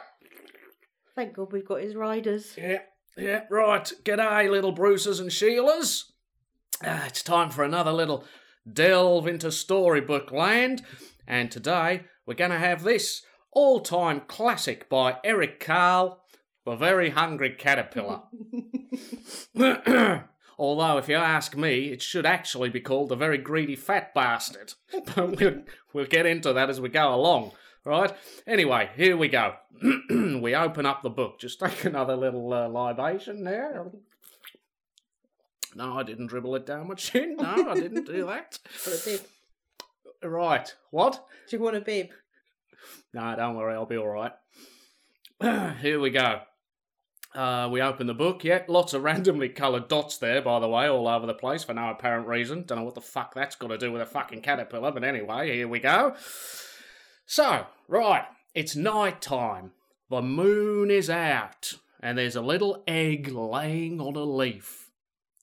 Thank 1.19 1.35
God 1.35 1.53
we've 1.53 1.67
got 1.67 1.83
his 1.83 1.97
riders. 1.97 2.55
Yeah, 2.57 2.83
yeah, 3.17 3.41
right. 3.51 3.93
G'day, 4.05 4.49
little 4.49 4.71
Bruces 4.71 5.19
and 5.19 5.31
Sheilas. 5.31 6.05
Ah, 6.85 7.07
it's 7.09 7.25
time 7.25 7.51
for 7.51 7.65
another 7.65 7.91
little 7.91 8.25
delve 8.73 9.27
into 9.27 9.51
storybook 9.51 10.31
land. 10.31 10.83
And 11.27 11.51
today 11.51 12.05
we're 12.25 12.35
going 12.35 12.53
to 12.53 12.59
have 12.61 12.85
this 12.85 13.23
all 13.51 13.81
time 13.81 14.23
classic 14.29 14.89
by 14.89 15.17
Eric 15.25 15.59
Carle, 15.59 16.23
The 16.65 16.77
Very 16.77 17.11
Hungry 17.11 17.51
Caterpillar. 17.51 18.21
Although, 20.57 20.99
if 20.99 21.09
you 21.09 21.17
ask 21.17 21.57
me, 21.57 21.87
it 21.91 22.01
should 22.01 22.27
actually 22.27 22.69
be 22.69 22.81
called 22.81 23.09
The 23.09 23.17
Very 23.17 23.39
Greedy 23.39 23.75
Fat 23.75 24.15
Bastard. 24.15 24.75
But 25.17 25.41
we'll, 25.41 25.63
we'll 25.93 26.07
get 26.07 26.27
into 26.27 26.53
that 26.53 26.71
as 26.71 26.81
we 26.81 26.91
go 26.91 27.13
along. 27.13 27.51
Right? 27.89 28.13
Anyway, 28.47 28.91
here 28.97 29.17
we 29.17 29.29
go. 29.29 29.55
we 30.11 30.55
open 30.55 30.85
up 30.85 31.03
the 31.03 31.09
book. 31.09 31.41
Just 31.41 31.59
take 31.59 31.85
another 31.87 32.17
little 32.17 32.53
uh, 32.53 32.69
libation 32.69 33.45
there. 33.45 33.87
No, 35.75 35.99
I 35.99 36.03
didn't 36.03 36.27
dribble 36.27 36.55
it 36.57 36.67
down 36.67 36.89
my 36.89 36.97
chin. 36.97 37.37
No, 37.37 37.71
I 37.71 37.75
didn't 37.75 38.05
do 38.05 38.27
that. 38.27 38.59
Want 38.87 39.01
a 39.01 39.05
bib? 39.07 39.21
Right. 40.23 40.75
What? 40.91 41.25
Do 41.49 41.57
you 41.57 41.63
want 41.63 41.77
a 41.77 41.81
bib? 41.81 42.09
No, 43.15 43.35
don't 43.35 43.57
worry, 43.57 43.73
I'll 43.73 43.87
be 43.87 43.97
all 43.97 44.09
right. 44.09 44.33
Here 45.81 45.99
we 45.99 46.11
go. 46.11 46.41
Uh, 47.35 47.71
we 47.73 47.81
open 47.81 48.07
the 48.07 48.13
book. 48.13 48.45
Yeah, 48.45 48.65
lots 48.69 48.93
of 48.93 49.03
randomly 49.05 49.49
coloured 49.49 49.89
dots 49.89 50.19
there, 50.19 50.43
by 50.43 50.61
the 50.61 50.69
way, 50.69 50.91
all 50.91 51.09
over 51.09 51.25
the 51.27 51.33
place 51.33 51.65
for 51.65 51.73
no 51.73 51.89
apparent 51.89 52.27
reason. 52.27 52.65
Don't 52.67 52.77
know 52.81 52.85
what 52.85 52.97
the 52.97 53.01
fuck 53.01 53.33
that's 53.33 53.57
got 53.57 53.69
to 53.69 53.79
do 53.79 53.91
with 53.91 54.03
a 54.03 54.07
fucking 54.07 54.43
caterpillar, 54.43 54.93
but 54.93 55.05
anyway, 55.05 55.55
here 55.55 55.69
we 55.69 55.79
go. 55.79 56.15
So, 57.31 57.67
right, 57.89 58.25
it's 58.55 58.75
night 58.75 59.21
time. 59.21 59.73
The 60.09 60.23
moon 60.23 60.91
is 60.91 61.11
out, 61.11 61.75
and 62.01 62.17
there's 62.17 62.37
a 62.37 62.41
little 62.41 62.83
egg 62.89 63.29
laying 63.29 64.01
on 64.01 64.17
a 64.17 64.25
leaf. 64.25 64.91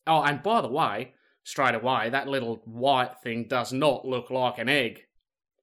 Oh, 0.08 0.24
and 0.24 0.42
by 0.42 0.62
the 0.62 0.68
way, 0.68 1.14
straight 1.44 1.76
away, 1.76 2.10
that 2.10 2.28
little 2.28 2.64
white 2.66 3.20
thing 3.22 3.46
does 3.48 3.72
not 3.72 4.04
look 4.04 4.32
like 4.32 4.58
an 4.58 4.68
egg. 4.68 5.04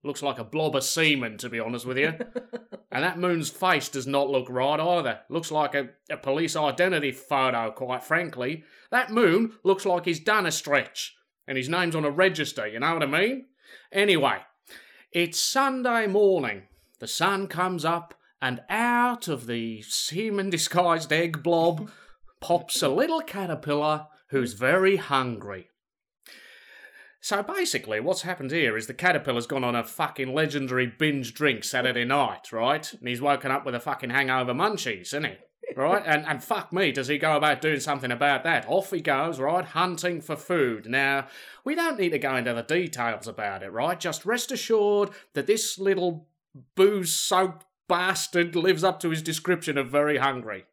Looks 0.04 0.22
like 0.22 0.38
a 0.38 0.44
blob 0.44 0.76
of 0.76 0.84
semen, 0.84 1.38
to 1.38 1.48
be 1.48 1.58
honest 1.58 1.86
with 1.86 1.98
you. 1.98 2.12
and 2.92 3.02
that 3.02 3.18
moon's 3.18 3.50
face 3.50 3.88
does 3.88 4.06
not 4.06 4.30
look 4.30 4.46
right 4.48 4.78
either. 4.78 5.22
Looks 5.28 5.50
like 5.50 5.74
a, 5.74 5.88
a 6.08 6.16
police 6.16 6.54
identity 6.54 7.10
photo, 7.10 7.72
quite 7.72 8.04
frankly. 8.04 8.62
That 8.92 9.10
moon 9.10 9.54
looks 9.64 9.84
like 9.84 10.04
he's 10.04 10.20
done 10.20 10.46
a 10.46 10.52
stretch, 10.52 11.16
and 11.48 11.58
his 11.58 11.68
name's 11.68 11.96
on 11.96 12.04
a 12.04 12.10
register, 12.10 12.68
you 12.68 12.78
know 12.78 12.94
what 12.94 13.02
I 13.02 13.06
mean? 13.06 13.46
Anyway, 13.90 14.38
it's 15.12 15.38
Sunday 15.38 16.06
morning. 16.06 16.62
The 16.98 17.06
sun 17.06 17.46
comes 17.46 17.84
up, 17.84 18.14
and 18.40 18.62
out 18.68 19.28
of 19.28 19.46
the 19.46 19.82
semen 19.82 20.50
disguised 20.50 21.12
egg 21.12 21.42
blob 21.42 21.90
pops 22.40 22.82
a 22.82 22.88
little 22.88 23.20
caterpillar 23.20 24.06
who's 24.30 24.54
very 24.54 24.96
hungry. 24.96 25.68
So 27.20 27.42
basically, 27.42 28.00
what's 28.00 28.22
happened 28.22 28.50
here 28.50 28.76
is 28.76 28.86
the 28.86 28.94
caterpillar's 28.94 29.46
gone 29.46 29.62
on 29.62 29.76
a 29.76 29.84
fucking 29.84 30.34
legendary 30.34 30.86
binge 30.86 31.34
drink 31.34 31.62
Saturday 31.62 32.04
night, 32.04 32.50
right? 32.50 32.92
And 32.92 33.06
he's 33.06 33.20
woken 33.20 33.52
up 33.52 33.64
with 33.64 33.74
a 33.74 33.80
fucking 33.80 34.10
hangover 34.10 34.54
munchies, 34.54 35.02
isn't 35.02 35.24
he? 35.24 35.34
Right? 35.76 36.02
And 36.04 36.26
and 36.26 36.42
fuck 36.42 36.72
me, 36.72 36.92
does 36.92 37.08
he 37.08 37.18
go 37.18 37.36
about 37.36 37.62
doing 37.62 37.80
something 37.80 38.10
about 38.10 38.44
that? 38.44 38.66
Off 38.68 38.90
he 38.90 39.00
goes, 39.00 39.40
right? 39.40 39.64
Hunting 39.64 40.20
for 40.20 40.36
food. 40.36 40.86
Now, 40.86 41.28
we 41.64 41.74
don't 41.74 41.98
need 41.98 42.10
to 42.10 42.18
go 42.18 42.36
into 42.36 42.52
the 42.52 42.62
details 42.62 43.26
about 43.26 43.62
it, 43.62 43.72
right? 43.72 43.98
Just 43.98 44.26
rest 44.26 44.52
assured 44.52 45.10
that 45.34 45.46
this 45.46 45.78
little 45.78 46.26
booze 46.74 47.12
soaked 47.12 47.64
bastard 47.88 48.54
lives 48.54 48.84
up 48.84 49.00
to 49.00 49.10
his 49.10 49.22
description 49.22 49.78
of 49.78 49.90
very 49.90 50.18
hungry. 50.18 50.64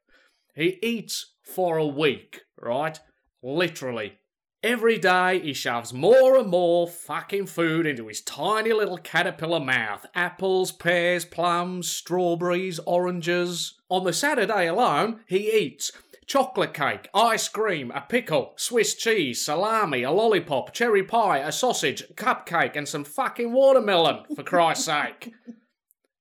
He 0.53 0.77
eats 0.81 1.33
for 1.43 1.77
a 1.77 1.87
week, 1.87 2.41
right? 2.59 2.99
Literally. 3.41 4.19
Every 4.61 4.97
day 4.97 5.39
he 5.39 5.53
shoves 5.53 5.93
more 5.93 6.37
and 6.37 6.49
more 6.49 6.85
fucking 6.85 7.45
food 7.45 7.85
into 7.85 8.07
his 8.07 8.19
tiny 8.19 8.73
little 8.73 8.97
caterpillar 8.97 9.61
mouth. 9.61 10.05
Apples, 10.13 10.73
pears, 10.73 11.23
plums, 11.23 11.87
strawberries, 11.87 12.79
oranges. 12.79 13.78
On 13.89 14.03
the 14.03 14.13
Saturday 14.13 14.67
alone, 14.67 15.21
he 15.27 15.51
eats 15.51 15.91
chocolate 16.27 16.75
cake, 16.75 17.09
ice 17.13 17.47
cream, 17.47 17.91
a 17.91 18.01
pickle, 18.01 18.53
Swiss 18.55 18.93
cheese, 18.93 19.43
salami, 19.43 20.03
a 20.03 20.11
lollipop, 20.11 20.73
cherry 20.73 21.03
pie, 21.03 21.39
a 21.39 21.51
sausage, 21.51 22.03
cupcake, 22.15 22.75
and 22.75 22.87
some 22.87 23.03
fucking 23.03 23.51
watermelon, 23.51 24.23
for 24.35 24.43
Christ's 24.43 24.85
sake. 24.85 25.33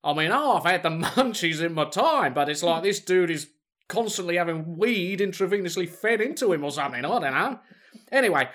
I 0.03 0.15
mean, 0.15 0.31
oh, 0.33 0.57
I've 0.57 0.65
had 0.65 0.83
the 0.83 0.89
munchies 0.91 1.61
in 1.61 1.75
my 1.75 1.85
time, 1.85 2.33
but 2.33 2.49
it's 2.49 2.63
like 2.63 2.83
this 2.83 3.01
dude 3.01 3.31
is 3.31 3.49
constantly 3.89 4.37
having 4.37 4.79
weed 4.79 5.21
intravenously 5.21 5.89
fed 5.89 6.23
into 6.23 6.55
him 6.55 6.65
or 6.65 6.71
something. 6.71 7.05
I 7.05 7.09
don't 7.09 7.23
know. 7.23 7.59
Anyway, 8.11 8.49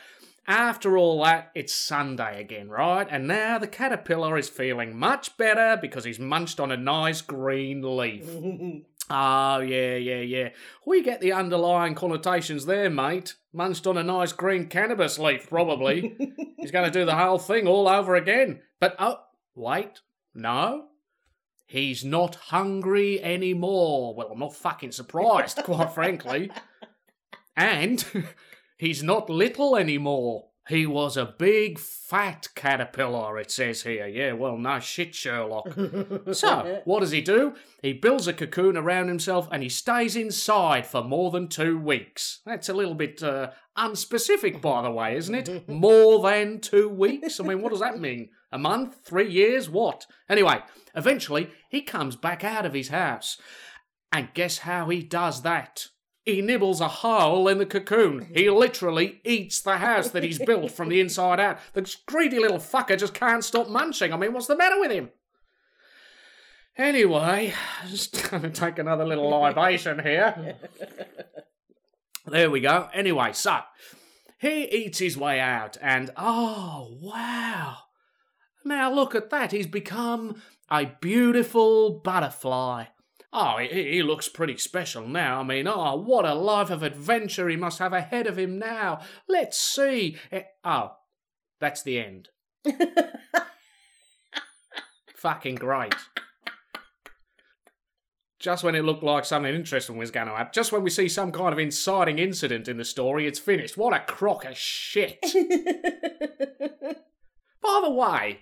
after 0.48 0.98
all 0.98 1.24
that, 1.24 1.52
it's 1.56 1.74
Sunday 1.74 2.42
again, 2.42 2.70
right? 2.70 3.08
And 3.10 3.28
now 3.28 3.58
the 3.58 3.68
caterpillar 3.68 4.38
is 4.38 4.50
feeling 4.50 4.98
much 4.98 5.38
better 5.38 5.78
because 5.80 6.04
he's 6.04 6.20
munched 6.20 6.60
on 6.60 6.72
a 6.72 6.78
nice 6.78 7.22
green 7.22 7.82
leaf. 7.98 8.28
Oh, 9.10 9.60
yeah, 9.60 9.96
yeah, 9.96 10.22
yeah. 10.22 10.50
We 10.86 11.04
get 11.04 11.22
the 11.22 11.34
underlying 11.34 11.94
connotations 11.94 12.66
there, 12.66 12.90
mate. 12.90 13.36
Munched 13.52 13.86
on 13.86 13.98
a 13.98 14.04
nice 14.04 14.32
green 14.32 14.68
cannabis 14.68 15.20
leaf, 15.20 15.50
probably. 15.50 16.16
He's 16.58 16.72
going 16.72 16.90
to 16.92 17.00
do 17.00 17.06
the 17.06 17.16
whole 17.16 17.38
thing 17.38 17.68
all 17.68 17.88
over 17.88 18.16
again. 18.16 18.62
But, 18.80 18.96
oh, 19.00 19.20
wait, 19.56 20.00
no. 20.34 20.86
He's 21.66 22.04
not 22.06 22.36
hungry 22.36 23.22
anymore. 23.22 24.16
Well, 24.16 24.30
I'm 24.32 24.40
not 24.40 24.56
fucking 24.56 24.92
surprised, 24.92 25.58
quite 25.64 25.92
frankly. 25.94 26.52
And 27.56 28.04
he's 28.78 29.04
not 29.04 29.30
little 29.30 29.76
anymore. 29.76 30.48
He 30.70 30.86
was 30.86 31.18
a 31.18 31.26
big 31.26 31.78
fat 31.78 32.48
caterpillar, 32.56 33.38
it 33.38 33.52
says 33.52 33.84
here. 33.84 34.08
Yeah, 34.08 34.32
well, 34.32 34.58
no 34.58 34.80
shit, 34.80 35.14
Sherlock. 35.14 35.68
so, 36.32 36.82
what 36.86 37.02
does 37.02 37.12
he 37.12 37.22
do? 37.22 37.56
He 37.82 37.92
builds 37.92 38.30
a 38.30 38.34
cocoon 38.34 38.78
around 38.78 39.10
himself 39.10 39.50
and 39.52 39.62
he 39.62 39.68
stays 39.68 40.16
inside 40.16 40.86
for 40.86 41.04
more 41.04 41.32
than 41.32 41.50
two 41.50 41.78
weeks. 41.78 42.40
That's 42.46 42.70
a 42.70 42.74
little 42.74 42.96
bit 42.96 43.22
uh, 43.22 43.52
unspecific, 43.78 44.62
by 44.62 44.84
the 44.84 44.92
way, 44.92 45.18
isn't 45.18 45.36
it? 45.36 45.68
More 45.68 46.22
than 46.22 46.60
two 46.60 46.88
weeks? 46.88 47.40
I 47.40 47.44
mean, 47.44 47.62
what 47.62 47.72
does 47.72 47.82
that 47.82 48.00
mean? 48.00 48.30
A 48.52 48.58
month? 48.58 49.00
Three 49.04 49.30
years? 49.30 49.70
What? 49.70 50.06
Anyway, 50.30 50.62
eventually, 50.96 51.50
he 51.70 51.82
comes 51.82 52.16
back 52.16 52.44
out 52.44 52.66
of 52.66 52.74
his 52.74 52.90
house. 52.90 53.38
And 54.12 54.34
guess 54.34 54.60
how 54.60 54.90
he 54.90 55.02
does 55.02 55.42
that? 55.42 55.88
He 56.26 56.42
nibbles 56.42 56.80
a 56.80 56.88
hole 56.88 57.50
in 57.50 57.58
the 57.58 57.66
cocoon. 57.66 58.28
He 58.34 58.50
literally 58.50 59.20
eats 59.26 59.62
the 59.62 59.78
house 59.78 60.10
that 60.12 60.24
he's 60.24 60.40
built 60.40 60.72
from 60.72 60.88
the 60.88 61.02
inside 61.02 61.40
out. 61.40 61.60
The 61.74 61.94
greedy 62.06 62.40
little 62.40 62.60
fucker 62.60 62.98
just 62.98 63.14
can't 63.14 63.44
stop 63.44 63.68
munching. 63.68 64.14
I 64.14 64.18
mean, 64.18 64.32
what's 64.32 64.48
the 64.48 64.56
matter 64.56 64.80
with 64.80 64.92
him? 64.92 65.10
Anyway, 66.78 67.54
just 67.90 68.32
gonna 68.32 68.50
take 68.50 68.80
another 68.80 69.06
little 69.06 69.30
libation 69.30 70.00
here. 70.00 70.56
There 72.26 72.50
we 72.50 72.62
go. 72.62 72.90
Anyway, 72.94 73.34
so 73.34 73.60
he 74.40 74.64
eats 74.64 75.00
his 75.00 75.18
way 75.18 75.40
out, 75.40 75.78
and 75.82 76.12
oh 76.16 76.98
wow! 77.02 77.78
Now 78.66 78.92
look 78.92 79.14
at 79.14 79.30
that. 79.30 79.52
He's 79.52 79.68
become 79.68 80.42
a 80.72 80.86
beautiful 81.00 82.00
butterfly. 82.00 82.86
Oh, 83.36 83.58
he, 83.58 83.68
he 83.68 84.04
looks 84.04 84.30
pretty 84.30 84.58
special 84.58 85.08
now. 85.08 85.40
I 85.40 85.44
mean, 85.44 85.68
oh, 85.68 85.96
what 85.96 86.24
a 86.24 86.36
life 86.36 86.70
of 86.70 86.84
adventure 86.84 87.50
he 87.50 87.56
must 87.56 87.80
have 87.80 87.92
ahead 87.92 88.28
of 88.28 88.38
him 88.38 88.60
now. 88.60 89.02
Let's 89.28 89.58
see. 89.58 90.18
Eh, 90.32 90.44
oh, 90.64 90.92
that's 91.60 91.82
the 91.82 92.00
end. 92.00 92.30
Fucking 95.16 95.56
great. 95.56 95.96
Just 98.40 98.64
when 98.64 98.76
it 98.76 98.84
looked 98.84 99.04
like 99.04 99.26
something 99.26 99.56
interesting 99.56 99.98
was 99.98 100.12
going 100.12 100.28
to 100.28 100.34
happen, 100.34 100.52
just 100.54 100.72
when 100.72 100.84
we 100.84 100.90
see 100.92 101.08
some 101.08 101.32
kind 101.32 101.54
of 101.54 101.60
inciting 101.60 102.20
incident 102.20 102.68
in 102.68 102.78
the 102.78 102.86
story, 102.86 103.26
it's 103.26 103.40
finished. 103.40 103.78
What 103.78 103.96
a 103.96 104.02
crock 104.02 104.46
of 104.46 104.56
shit. 104.58 105.18
By 107.64 107.82
the 107.82 107.90
way, 107.90 108.42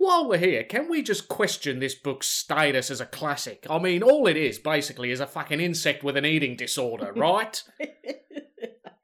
while 0.00 0.26
we're 0.26 0.38
here, 0.38 0.64
can 0.64 0.88
we 0.88 1.02
just 1.02 1.28
question 1.28 1.78
this 1.78 1.94
book's 1.94 2.26
status 2.26 2.90
as 2.90 3.02
a 3.02 3.06
classic? 3.06 3.66
I 3.68 3.78
mean, 3.78 4.02
all 4.02 4.26
it 4.26 4.36
is 4.36 4.58
basically 4.58 5.10
is 5.10 5.20
a 5.20 5.26
fucking 5.26 5.60
insect 5.60 6.02
with 6.02 6.16
an 6.16 6.24
eating 6.24 6.56
disorder, 6.56 7.12
right? 7.16 7.62
I 7.78 7.86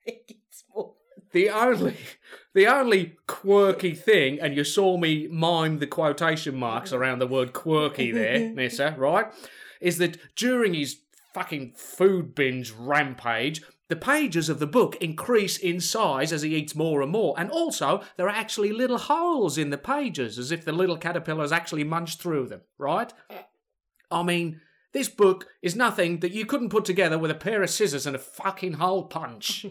think 0.03 0.23
it's 0.31 0.65
more. 0.75 0.95
the 1.33 1.51
only 1.51 1.99
the 2.55 2.67
only 2.67 3.19
quirky 3.27 3.95
thing, 3.95 4.41
and 4.41 4.57
you 4.57 4.65
saw 4.65 4.97
me 4.97 5.29
mime 5.29 5.81
the 5.81 5.87
quotation 5.87 6.57
marks 6.57 6.95
around 6.95 7.19
the 7.19 7.27
word 7.27 7.53
quirky 7.53 8.11
there, 8.11 8.49
Nessa, 8.55 8.95
right? 8.97 9.27
Is 9.83 9.99
that 9.99 10.17
during 10.35 10.73
his 10.73 11.01
fucking 11.35 11.75
food 11.77 12.35
binge 12.35 12.71
rampage, 12.71 13.61
the 13.89 13.97
pages 13.97 14.49
of 14.49 14.59
the 14.59 14.67
book 14.67 14.97
increase 14.97 15.57
in 15.57 15.81
size 15.81 16.33
as 16.33 16.43
he 16.43 16.55
eats 16.57 16.75
more 16.75 17.03
and 17.03 17.13
more, 17.13 17.35
and 17.39 17.51
also 17.51 18.03
there 18.17 18.27
are 18.27 18.31
actually 18.31 18.73
little 18.73 18.99
holes 18.99 19.57
in 19.57 19.71
the 19.71 19.79
pages 19.79 20.39
as 20.39 20.51
if 20.51 20.65
the 20.65 20.73
little 20.73 20.97
caterpillars 20.97 21.53
actually 21.53 21.85
munched 21.85 22.21
through 22.21 22.47
them, 22.49 22.63
right? 22.79 23.13
I 24.11 24.23
mean, 24.23 24.61
this 24.93 25.09
book 25.09 25.49
is 25.63 25.77
nothing 25.77 26.21
that 26.21 26.33
you 26.33 26.47
couldn't 26.47 26.71
put 26.71 26.85
together 26.85 27.19
with 27.19 27.31
a 27.31 27.35
pair 27.35 27.63
of 27.63 27.71
scissors 27.71 28.07
and 28.07 28.17
a 28.17 28.21
fucking 28.21 28.75
hole 28.75 29.05
punch. 29.05 29.67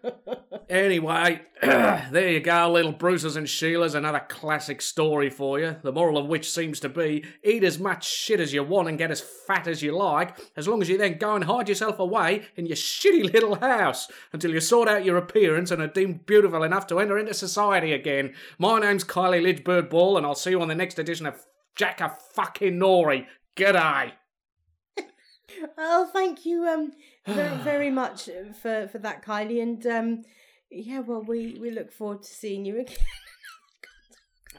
anyway, 0.68 1.42
there 1.62 2.30
you 2.30 2.40
go, 2.40 2.70
little 2.70 2.92
Bruces 2.92 3.36
and 3.36 3.46
Sheilas, 3.46 3.94
another 3.94 4.22
classic 4.28 4.82
story 4.82 5.30
for 5.30 5.58
you. 5.58 5.76
The 5.82 5.92
moral 5.92 6.18
of 6.18 6.26
which 6.26 6.50
seems 6.50 6.80
to 6.80 6.88
be 6.88 7.24
eat 7.42 7.64
as 7.64 7.78
much 7.78 8.06
shit 8.06 8.40
as 8.40 8.52
you 8.52 8.62
want 8.62 8.88
and 8.88 8.98
get 8.98 9.10
as 9.10 9.20
fat 9.20 9.66
as 9.66 9.82
you 9.82 9.96
like, 9.96 10.36
as 10.56 10.68
long 10.68 10.82
as 10.82 10.88
you 10.88 10.98
then 10.98 11.18
go 11.18 11.34
and 11.34 11.44
hide 11.44 11.68
yourself 11.68 11.98
away 11.98 12.46
in 12.56 12.66
your 12.66 12.76
shitty 12.76 13.32
little 13.32 13.56
house 13.56 14.08
until 14.32 14.52
you 14.52 14.60
sort 14.60 14.88
out 14.88 15.04
your 15.04 15.16
appearance 15.16 15.70
and 15.70 15.80
are 15.80 15.86
deemed 15.86 16.26
beautiful 16.26 16.62
enough 16.62 16.86
to 16.88 17.00
enter 17.00 17.18
into 17.18 17.34
society 17.34 17.92
again. 17.92 18.34
My 18.58 18.78
name's 18.78 19.04
Kylie 19.04 19.42
Lidgebird 19.42 19.90
Ball, 19.90 20.16
and 20.16 20.26
I'll 20.26 20.34
see 20.34 20.50
you 20.50 20.60
on 20.60 20.68
the 20.68 20.74
next 20.74 20.98
edition 20.98 21.26
of 21.26 21.44
Jack 21.74 22.00
a 22.00 22.16
fucking 22.34 22.74
Nori. 22.74 23.26
G'day. 23.56 24.12
Oh, 25.78 26.06
thank 26.12 26.44
you 26.44 26.66
um 26.66 26.92
very, 27.26 27.56
very 27.62 27.90
much 27.90 28.28
for 28.60 28.88
for 28.88 28.98
that, 28.98 29.24
Kylie. 29.24 29.62
And 29.62 29.86
um, 29.86 30.22
yeah, 30.70 31.00
well, 31.00 31.22
we 31.22 31.58
we 31.60 31.70
look 31.70 31.92
forward 31.92 32.22
to 32.22 32.28
seeing 32.28 32.64
you 32.64 32.80
again. 32.80 32.96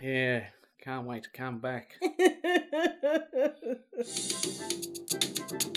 Yeah, 0.01 0.45
can't 0.79 1.07
wait 1.07 1.23
to 1.23 1.29
come 1.31 1.59
back. 1.59 1.95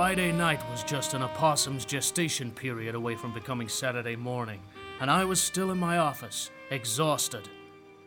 Friday 0.00 0.32
night 0.32 0.62
was 0.70 0.82
just 0.82 1.12
an 1.12 1.22
opossum's 1.22 1.84
gestation 1.84 2.50
period 2.50 2.94
away 2.94 3.14
from 3.14 3.34
becoming 3.34 3.68
Saturday 3.68 4.16
morning, 4.16 4.62
and 4.98 5.10
I 5.10 5.26
was 5.26 5.42
still 5.42 5.72
in 5.72 5.78
my 5.78 5.98
office, 5.98 6.50
exhausted. 6.70 7.50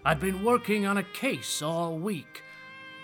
I'd 0.03 0.19
been 0.19 0.43
working 0.43 0.87
on 0.87 0.97
a 0.97 1.03
case 1.03 1.61
all 1.61 1.99
week. 1.99 2.41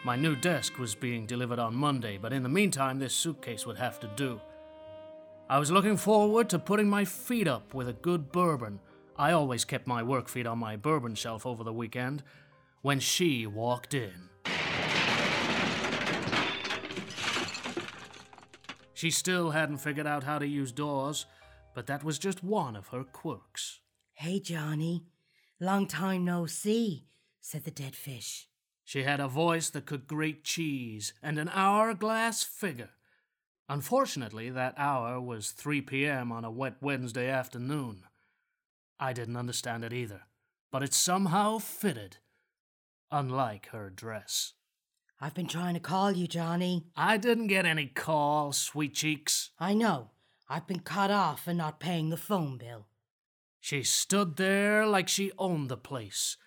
My 0.03 0.15
new 0.15 0.35
desk 0.35 0.79
was 0.79 0.95
being 0.95 1.27
delivered 1.27 1.59
on 1.59 1.75
Monday, 1.75 2.17
but 2.17 2.33
in 2.33 2.41
the 2.41 2.49
meantime, 2.49 2.97
this 2.97 3.13
suitcase 3.13 3.63
would 3.63 3.77
have 3.77 3.99
to 3.99 4.09
do. 4.15 4.41
I 5.47 5.59
was 5.59 5.69
looking 5.69 5.95
forward 5.95 6.49
to 6.49 6.57
putting 6.57 6.89
my 6.89 7.05
feet 7.05 7.47
up 7.47 7.75
with 7.75 7.87
a 7.87 7.93
good 7.93 8.31
bourbon. 8.31 8.79
I 9.15 9.33
always 9.33 9.65
kept 9.65 9.85
my 9.85 10.01
work 10.01 10.27
feet 10.27 10.47
on 10.47 10.57
my 10.57 10.77
bourbon 10.77 11.13
shelf 11.13 11.45
over 11.45 11.63
the 11.63 11.71
weekend 11.71 12.23
when 12.81 12.99
she 12.99 13.45
walked 13.45 13.93
in. 13.93 14.28
She 18.99 19.11
still 19.11 19.51
hadn't 19.51 19.77
figured 19.77 20.07
out 20.07 20.25
how 20.25 20.39
to 20.39 20.45
use 20.45 20.73
doors, 20.73 21.25
but 21.73 21.87
that 21.87 22.03
was 22.03 22.19
just 22.19 22.43
one 22.43 22.75
of 22.75 22.89
her 22.89 23.05
quirks. 23.05 23.79
Hey, 24.11 24.41
Johnny. 24.41 25.05
Long 25.57 25.87
time 25.87 26.25
no 26.25 26.45
see, 26.45 27.05
said 27.39 27.63
the 27.63 27.71
dead 27.71 27.95
fish. 27.95 28.49
She 28.83 29.03
had 29.03 29.21
a 29.21 29.29
voice 29.29 29.69
that 29.69 29.85
could 29.85 30.05
grate 30.05 30.43
cheese 30.43 31.13
and 31.23 31.39
an 31.39 31.47
hourglass 31.53 32.43
figure. 32.43 32.89
Unfortunately, 33.69 34.49
that 34.49 34.73
hour 34.75 35.21
was 35.21 35.51
3 35.51 35.79
p.m. 35.79 36.33
on 36.33 36.43
a 36.43 36.51
wet 36.51 36.75
Wednesday 36.81 37.29
afternoon. 37.29 38.03
I 38.99 39.13
didn't 39.13 39.37
understand 39.37 39.85
it 39.85 39.93
either, 39.93 40.23
but 40.73 40.83
it 40.83 40.93
somehow 40.93 41.59
fitted, 41.59 42.17
unlike 43.09 43.67
her 43.67 43.89
dress. 43.89 44.55
I've 45.21 45.33
been 45.33 45.47
trying 45.47 45.73
to 45.73 45.81
call 45.81 46.13
you, 46.13 46.27
Johnny. 46.27 46.85
I 46.95 47.17
didn't 47.17 47.47
get 47.47 47.65
any 47.65 47.87
call, 47.87 48.53
sweet 48.53 48.95
cheeks. 48.95 49.51
I 49.59 49.73
know. 49.73 50.11
I've 50.47 50.65
been 50.65 50.79
cut 50.79 51.11
off 51.11 51.45
and 51.45 51.57
not 51.57 51.81
paying 51.81 52.09
the 52.09 52.17
phone 52.17 52.57
bill. 52.57 52.87
She 53.59 53.83
stood 53.83 54.37
there 54.37 54.85
like 54.85 55.09
she 55.09 55.33
owned 55.37 55.67
the 55.69 55.75
place, 55.77 56.37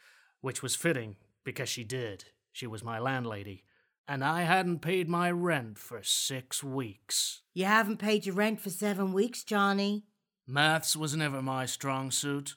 which 0.40 0.62
was 0.62 0.74
fitting 0.74 1.16
because 1.44 1.68
she 1.68 1.84
did. 1.84 2.24
She 2.50 2.66
was 2.66 2.82
my 2.82 2.98
landlady, 2.98 3.64
and 4.08 4.24
I 4.24 4.42
hadn't 4.42 4.80
paid 4.80 5.06
my 5.08 5.30
rent 5.30 5.78
for 5.78 6.02
six 6.02 6.64
weeks. 6.64 7.42
You 7.52 7.66
haven't 7.66 7.98
paid 7.98 8.24
your 8.24 8.34
rent 8.34 8.60
for 8.60 8.70
seven 8.70 9.12
weeks, 9.12 9.44
Johnny. 9.44 10.04
Maths 10.46 10.96
was 10.96 11.14
never 11.14 11.42
my 11.42 11.66
strong 11.66 12.10
suit. 12.10 12.54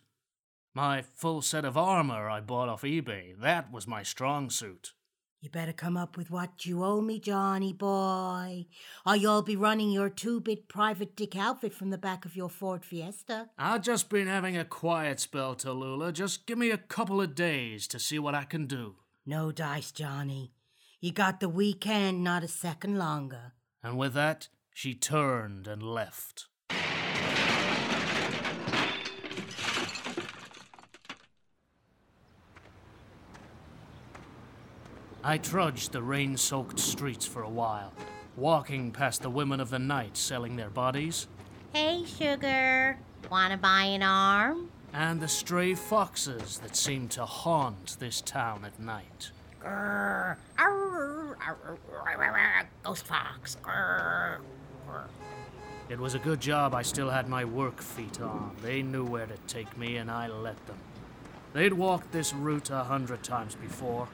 My 0.73 1.01
full 1.01 1.41
set 1.41 1.65
of 1.65 1.77
armor 1.77 2.29
I 2.29 2.39
bought 2.39 2.69
off 2.69 2.83
eBay, 2.83 3.37
that 3.41 3.71
was 3.71 3.85
my 3.85 4.01
strong 4.01 4.49
suit. 4.49 4.93
You 5.41 5.49
better 5.51 5.73
come 5.73 5.95
up 5.95 6.17
with 6.17 6.31
what 6.31 6.65
you 6.65 6.83
owe 6.83 7.01
me, 7.01 7.19
Johnny 7.19 7.71
boy, 7.71 8.65
or 9.05 9.15
you'll 9.15 9.43
be 9.43 9.55
running 9.55 9.91
your 9.91 10.09
two 10.09 10.39
bit 10.39 10.67
private 10.67 11.15
dick 11.15 11.35
outfit 11.35 11.73
from 11.73 11.91
the 11.91 11.97
back 11.97 12.25
of 12.25 12.35
your 12.35 12.49
Ford 12.49 12.83
Fiesta. 12.83 13.49
I've 13.57 13.83
just 13.83 14.09
been 14.09 14.27
having 14.27 14.57
a 14.57 14.65
quiet 14.65 15.19
spell, 15.19 15.55
Tallulah. 15.55 16.13
Just 16.13 16.47
give 16.47 16.57
me 16.57 16.71
a 16.71 16.77
couple 16.77 17.21
of 17.21 17.35
days 17.35 17.87
to 17.89 17.99
see 17.99 18.17
what 18.17 18.33
I 18.33 18.43
can 18.43 18.65
do. 18.65 18.95
No 19.25 19.51
dice, 19.51 19.91
Johnny. 19.91 20.51
You 20.99 21.11
got 21.11 21.39
the 21.39 21.49
weekend, 21.49 22.23
not 22.23 22.43
a 22.43 22.47
second 22.47 22.97
longer. 22.97 23.53
And 23.83 23.97
with 23.97 24.13
that, 24.15 24.47
she 24.73 24.95
turned 24.95 25.67
and 25.67 25.83
left. 25.83 26.47
I 35.27 35.39
trudged 35.39 35.91
the 35.91 36.03
rain 36.03 36.37
soaked 36.37 36.79
streets 36.79 37.25
for 37.25 37.41
a 37.41 37.49
while, 37.49 37.91
walking 38.35 38.91
past 38.91 39.23
the 39.23 39.29
women 39.31 39.59
of 39.59 39.71
the 39.71 39.79
night 39.79 40.15
selling 40.17 40.55
their 40.55 40.69
bodies, 40.69 41.27
Hey, 41.73 42.05
sugar. 42.05 42.99
Wanna 43.31 43.57
buy 43.57 43.85
an 43.85 44.03
arm? 44.03 44.69
and 44.93 45.19
the 45.19 45.27
stray 45.27 45.73
foxes 45.73 46.59
that 46.59 46.75
seemed 46.75 47.09
to 47.11 47.25
haunt 47.25 47.97
this 47.99 48.21
town 48.21 48.63
at 48.65 48.79
night. 48.79 49.31
Grrr. 49.59 50.37
Arr, 50.59 51.37
arr, 51.37 51.37
arr, 51.41 51.77
arr, 52.05 52.23
arr, 52.23 52.67
Ghost 52.83 53.07
fox. 53.07 53.57
Grrr. 53.63 54.37
Grrr. 54.87 55.07
It 55.89 55.99
was 55.99 56.13
a 56.13 56.19
good 56.19 56.39
job 56.39 56.75
I 56.75 56.83
still 56.83 57.09
had 57.09 57.27
my 57.27 57.43
work 57.45 57.81
feet 57.81 58.21
on. 58.21 58.55
They 58.61 58.83
knew 58.83 59.03
where 59.03 59.25
to 59.25 59.37
take 59.47 59.75
me, 59.75 59.97
and 59.97 60.11
I 60.11 60.27
let 60.27 60.63
them. 60.67 60.77
They'd 61.53 61.73
walked 61.73 62.11
this 62.11 62.31
route 62.31 62.69
a 62.69 62.83
hundred 62.83 63.23
times 63.23 63.55
before. 63.55 64.07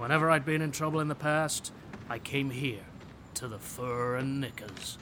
Whenever 0.00 0.30
I'd 0.30 0.46
been 0.46 0.62
in 0.62 0.72
trouble 0.72 1.00
in 1.00 1.08
the 1.08 1.14
past, 1.14 1.74
I 2.08 2.18
came 2.18 2.48
here, 2.48 2.86
to 3.34 3.46
the 3.48 3.58
fur 3.58 4.16
and 4.16 4.40
knickers. 4.40 4.96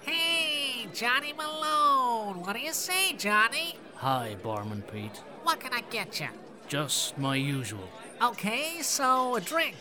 Hey, 0.00 0.86
Johnny 0.94 1.34
Malone. 1.34 2.40
What 2.40 2.54
do 2.54 2.60
you 2.60 2.72
say, 2.72 3.12
Johnny? 3.12 3.76
Hi, 3.96 4.38
Barman 4.42 4.80
Pete. 4.90 5.20
What 5.42 5.60
can 5.60 5.74
I 5.74 5.82
get 5.90 6.18
you? 6.18 6.28
Just 6.66 7.18
my 7.18 7.36
usual. 7.36 7.90
Okay, 8.22 8.78
so 8.80 9.36
a 9.36 9.40
drink. 9.42 9.76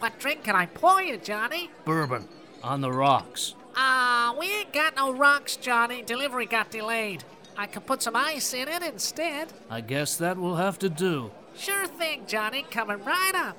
What 0.00 0.18
drink 0.18 0.44
can 0.44 0.56
I 0.56 0.66
pour 0.66 1.00
you, 1.00 1.16
Johnny? 1.16 1.70
Bourbon. 1.86 2.28
On 2.62 2.82
the 2.82 2.92
rocks. 2.92 3.54
Ah, 3.74 4.36
we 4.38 4.58
ain't 4.58 4.74
got 4.74 4.94
no 4.94 5.10
rocks, 5.10 5.56
Johnny. 5.56 6.02
Delivery 6.02 6.44
got 6.44 6.70
delayed. 6.70 7.24
I 7.58 7.66
could 7.66 7.86
put 7.86 8.02
some 8.02 8.14
ice 8.14 8.54
in 8.54 8.68
it 8.68 8.84
instead. 8.84 9.52
I 9.68 9.80
guess 9.80 10.16
that 10.18 10.38
will 10.38 10.54
have 10.54 10.78
to 10.78 10.88
do. 10.88 11.32
Sure 11.56 11.88
thing, 11.88 12.22
Johnny. 12.28 12.64
Coming 12.70 13.02
right 13.04 13.32
up. 13.34 13.58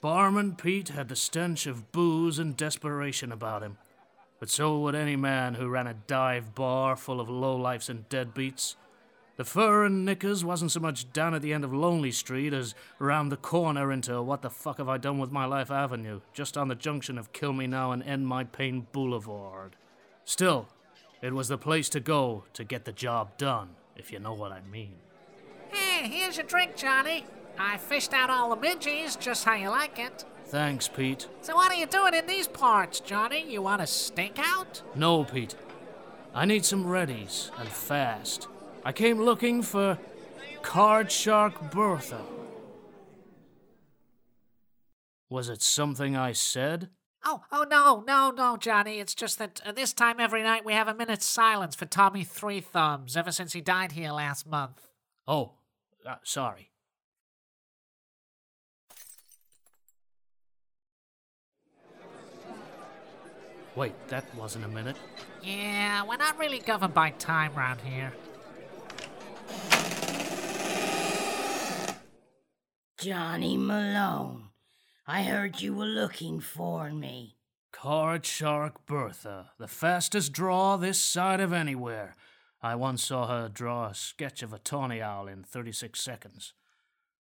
Barman 0.00 0.54
Pete 0.54 0.90
had 0.90 1.08
the 1.08 1.16
stench 1.16 1.66
of 1.66 1.90
booze 1.90 2.38
and 2.38 2.56
desperation 2.56 3.32
about 3.32 3.64
him. 3.64 3.78
But 4.38 4.48
so 4.48 4.78
would 4.78 4.94
any 4.94 5.16
man 5.16 5.54
who 5.54 5.68
ran 5.68 5.88
a 5.88 5.94
dive 5.94 6.54
bar 6.54 6.94
full 6.94 7.20
of 7.20 7.28
lowlifes 7.28 7.88
and 7.88 8.08
deadbeats. 8.08 8.76
The 9.36 9.44
fur 9.44 9.84
and 9.84 10.04
knickers 10.04 10.44
wasn't 10.44 10.70
so 10.70 10.78
much 10.78 11.12
down 11.12 11.34
at 11.34 11.42
the 11.42 11.52
end 11.52 11.64
of 11.64 11.72
Lonely 11.72 12.12
Street 12.12 12.52
as 12.52 12.76
round 13.00 13.32
the 13.32 13.36
corner 13.36 13.90
into 13.90 14.22
What 14.22 14.42
the 14.42 14.50
Fuck 14.50 14.78
Have 14.78 14.88
I 14.88 14.98
Done 14.98 15.18
With 15.18 15.32
My 15.32 15.46
Life 15.46 15.72
Avenue, 15.72 16.20
just 16.32 16.56
on 16.56 16.68
the 16.68 16.76
junction 16.76 17.18
of 17.18 17.32
Kill 17.32 17.52
Me 17.52 17.66
Now 17.66 17.90
and 17.90 18.04
End 18.04 18.26
My 18.26 18.44
Pain 18.44 18.86
Boulevard. 18.92 19.74
Still, 20.24 20.68
it 21.22 21.32
was 21.32 21.48
the 21.48 21.56
place 21.56 21.88
to 21.90 22.00
go 22.00 22.44
to 22.52 22.64
get 22.64 22.84
the 22.84 22.92
job 22.92 23.38
done, 23.38 23.70
if 23.96 24.12
you 24.12 24.18
know 24.18 24.34
what 24.34 24.50
I 24.52 24.60
mean. 24.70 24.96
Hey, 25.70 26.08
here's 26.08 26.36
your 26.36 26.46
drink, 26.46 26.76
Johnny. 26.76 27.24
I 27.58 27.78
fished 27.78 28.12
out 28.12 28.28
all 28.28 28.54
the 28.54 28.56
midgies, 28.56 29.18
just 29.18 29.44
how 29.44 29.54
you 29.54 29.70
like 29.70 29.98
it. 29.98 30.24
Thanks, 30.46 30.88
Pete. 30.88 31.28
So 31.40 31.54
what 31.54 31.70
are 31.70 31.76
you 31.76 31.86
doing 31.86 32.12
in 32.12 32.26
these 32.26 32.48
parts, 32.48 33.00
Johnny? 33.00 33.50
You 33.50 33.62
want 33.62 33.80
a 33.80 33.84
stakeout? 33.84 34.82
No, 34.96 35.24
Pete. 35.24 35.54
I 36.34 36.44
need 36.44 36.64
some 36.64 36.84
readies, 36.84 37.50
and 37.58 37.68
fast. 37.68 38.48
I 38.84 38.92
came 38.92 39.20
looking 39.20 39.62
for 39.62 39.98
Card 40.62 41.12
Shark 41.12 41.70
Bertha. 41.70 42.20
Was 45.30 45.48
it 45.48 45.62
something 45.62 46.16
I 46.16 46.32
said? 46.32 46.88
Oh, 47.24 47.42
oh 47.52 47.64
no, 47.70 48.02
no, 48.06 48.30
no, 48.30 48.56
Johnny. 48.56 48.98
It's 48.98 49.14
just 49.14 49.38
that 49.38 49.60
uh, 49.64 49.72
this 49.72 49.92
time 49.92 50.18
every 50.18 50.42
night 50.42 50.64
we 50.64 50.72
have 50.72 50.88
a 50.88 50.94
minute's 50.94 51.24
silence 51.24 51.76
for 51.76 51.84
Tommy 51.84 52.24
Three 52.24 52.60
Thumbs 52.60 53.16
ever 53.16 53.30
since 53.30 53.52
he 53.52 53.60
died 53.60 53.92
here 53.92 54.10
last 54.10 54.46
month. 54.46 54.88
Oh, 55.28 55.52
uh, 56.04 56.16
sorry. 56.24 56.70
Wait, 63.74 63.94
that 64.08 64.24
wasn't 64.34 64.64
a 64.64 64.68
minute. 64.68 64.96
Yeah, 65.42 66.04
we're 66.04 66.16
not 66.16 66.38
really 66.38 66.58
governed 66.58 66.92
by 66.92 67.10
time 67.10 67.54
round 67.54 67.80
here. 67.80 68.12
Johnny 72.98 73.56
Malone. 73.56 74.51
I 75.06 75.24
heard 75.24 75.60
you 75.60 75.74
were 75.74 75.84
looking 75.84 76.38
for 76.38 76.90
me. 76.90 77.36
Card 77.72 78.24
Shark 78.24 78.86
Bertha, 78.86 79.50
the 79.58 79.66
fastest 79.66 80.32
draw 80.32 80.76
this 80.76 81.00
side 81.00 81.40
of 81.40 81.52
anywhere. 81.52 82.14
I 82.62 82.76
once 82.76 83.04
saw 83.04 83.26
her 83.26 83.48
draw 83.48 83.88
a 83.88 83.94
sketch 83.94 84.44
of 84.44 84.52
a 84.52 84.60
tawny 84.60 85.02
owl 85.02 85.26
in 85.26 85.42
36 85.42 86.00
seconds. 86.00 86.52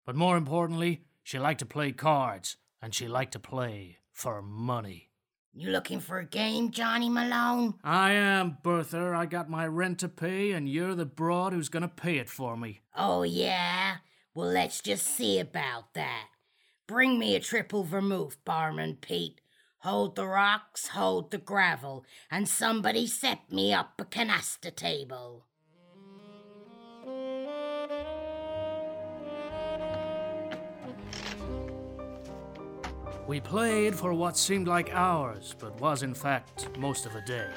But 0.06 0.16
more 0.16 0.38
importantly, 0.38 1.04
she 1.22 1.38
liked 1.38 1.60
to 1.60 1.66
play 1.66 1.92
cards, 1.92 2.56
and 2.82 2.96
she 2.96 3.10
liked 3.10 3.34
to 3.34 3.40
play 3.40 3.98
for 4.14 4.42
money. 4.42 5.10
You 5.54 5.72
looking 5.72 6.00
for 6.00 6.20
a 6.20 6.26
game, 6.26 6.72
Johnny 6.72 7.10
Malone? 7.10 7.74
I 7.84 8.12
am, 8.12 8.58
Bertha. 8.64 9.14
I 9.14 9.26
got 9.26 9.50
my 9.50 9.68
rent 9.68 10.00
to 10.00 10.08
pay, 10.08 10.52
and 10.52 10.70
you're 10.70 10.96
the 10.96 11.06
broad 11.06 11.52
who's 11.52 11.70
gonna 11.70 11.90
pay 11.90 12.20
it 12.20 12.30
for 12.30 12.56
me. 12.56 12.80
Oh, 12.96 13.24
yeah? 13.24 13.98
Well, 14.34 14.48
let's 14.48 14.80
just 14.80 15.06
see 15.06 15.40
about 15.40 15.94
that. 15.96 16.28
Bring 16.88 17.18
me 17.18 17.36
a 17.36 17.40
triple 17.40 17.84
vermouth, 17.84 18.38
Barman 18.46 18.98
Pete. 19.02 19.42
Hold 19.80 20.16
the 20.16 20.28
rocks, 20.28 20.90
hold 20.90 21.32
the 21.32 21.40
gravel, 21.40 22.06
and 22.30 22.48
somebody 22.48 23.08
set 23.08 23.52
me 23.52 23.74
up 23.74 23.94
a 24.00 24.06
canasta 24.06 24.76
table. 24.76 25.46
We 33.28 33.40
played 33.40 33.96
for 33.96 34.14
what 34.14 34.38
seemed 34.38 34.68
like 34.68 34.94
hours, 34.94 35.56
but 35.58 35.82
was 35.82 36.04
in 36.04 36.14
fact 36.14 36.70
most 36.78 37.08
of 37.08 37.16
a 37.16 37.22
day. 37.26 37.50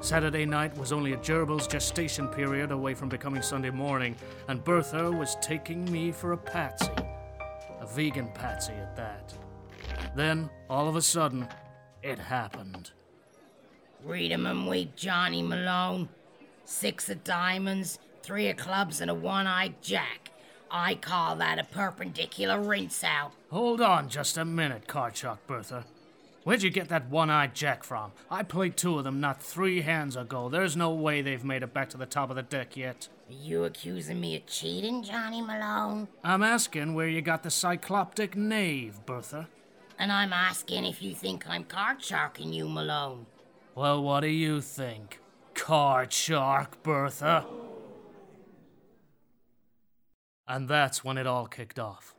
Saturday 0.00 0.44
night 0.44 0.76
was 0.76 0.90
only 0.90 1.12
a 1.12 1.22
gerbil's 1.22 1.68
gestation 1.68 2.26
period 2.26 2.72
away 2.72 2.94
from 2.94 3.08
becoming 3.08 3.42
Sunday 3.42 3.70
morning, 3.70 4.16
and 4.48 4.64
Bertha 4.64 5.10
was 5.10 5.36
taking 5.40 5.84
me 5.92 6.10
for 6.10 6.32
a 6.32 6.36
patsy. 6.36 6.90
Vegan 7.94 8.28
patsy 8.34 8.72
at 8.72 8.96
that. 8.96 9.34
Then, 10.14 10.50
all 10.68 10.88
of 10.88 10.96
a 10.96 11.02
sudden, 11.02 11.48
it 12.02 12.18
happened. 12.18 12.90
Read 14.04 14.32
'em 14.32 14.46
and 14.46 14.68
weep, 14.68 14.94
Johnny 14.94 15.42
Malone. 15.42 16.08
Six 16.64 17.08
of 17.08 17.24
diamonds, 17.24 17.98
three 18.22 18.48
of 18.48 18.56
clubs, 18.56 19.00
and 19.00 19.10
a 19.10 19.14
one-eyed 19.14 19.80
jack. 19.82 20.30
I 20.70 20.94
call 20.96 21.36
that 21.36 21.58
a 21.58 21.64
perpendicular 21.64 22.60
rinse 22.60 23.02
out. 23.02 23.32
Hold 23.50 23.80
on 23.80 24.08
just 24.08 24.36
a 24.36 24.44
minute, 24.44 24.86
Cardchuck 24.86 25.38
Bertha. 25.46 25.84
Where'd 26.44 26.62
you 26.62 26.70
get 26.70 26.88
that 26.88 27.08
one 27.08 27.30
eyed 27.30 27.54
jack 27.54 27.84
from? 27.84 28.12
I 28.30 28.42
played 28.42 28.76
two 28.76 28.98
of 28.98 29.04
them 29.04 29.20
not 29.20 29.42
three 29.42 29.80
hands 29.80 30.16
ago. 30.16 30.48
There's 30.48 30.76
no 30.76 30.90
way 30.90 31.20
they've 31.20 31.44
made 31.44 31.62
it 31.62 31.74
back 31.74 31.90
to 31.90 31.96
the 31.96 32.06
top 32.06 32.30
of 32.30 32.36
the 32.36 32.42
deck 32.42 32.76
yet. 32.76 33.08
Are 33.28 33.34
you 33.34 33.64
accusing 33.64 34.22
me 34.22 34.36
of 34.36 34.46
cheating, 34.46 35.02
Johnny 35.02 35.42
Malone? 35.42 36.08
I'm 36.24 36.42
asking 36.42 36.94
where 36.94 37.08
you 37.08 37.20
got 37.20 37.42
the 37.42 37.50
cycloptic 37.50 38.34
knave, 38.34 39.04
Bertha. 39.04 39.48
And 39.98 40.10
I'm 40.10 40.32
asking 40.32 40.86
if 40.86 41.02
you 41.02 41.14
think 41.14 41.46
I'm 41.46 41.64
card 41.64 42.02
sharking 42.02 42.54
you, 42.54 42.66
Malone. 42.66 43.26
Well, 43.74 44.02
what 44.02 44.20
do 44.20 44.28
you 44.28 44.62
think? 44.62 45.20
Card 45.52 46.10
shark, 46.10 46.82
Bertha. 46.82 47.44
And 50.46 50.66
that's 50.66 51.04
when 51.04 51.18
it 51.18 51.26
all 51.26 51.46
kicked 51.46 51.78
off. 51.78 52.14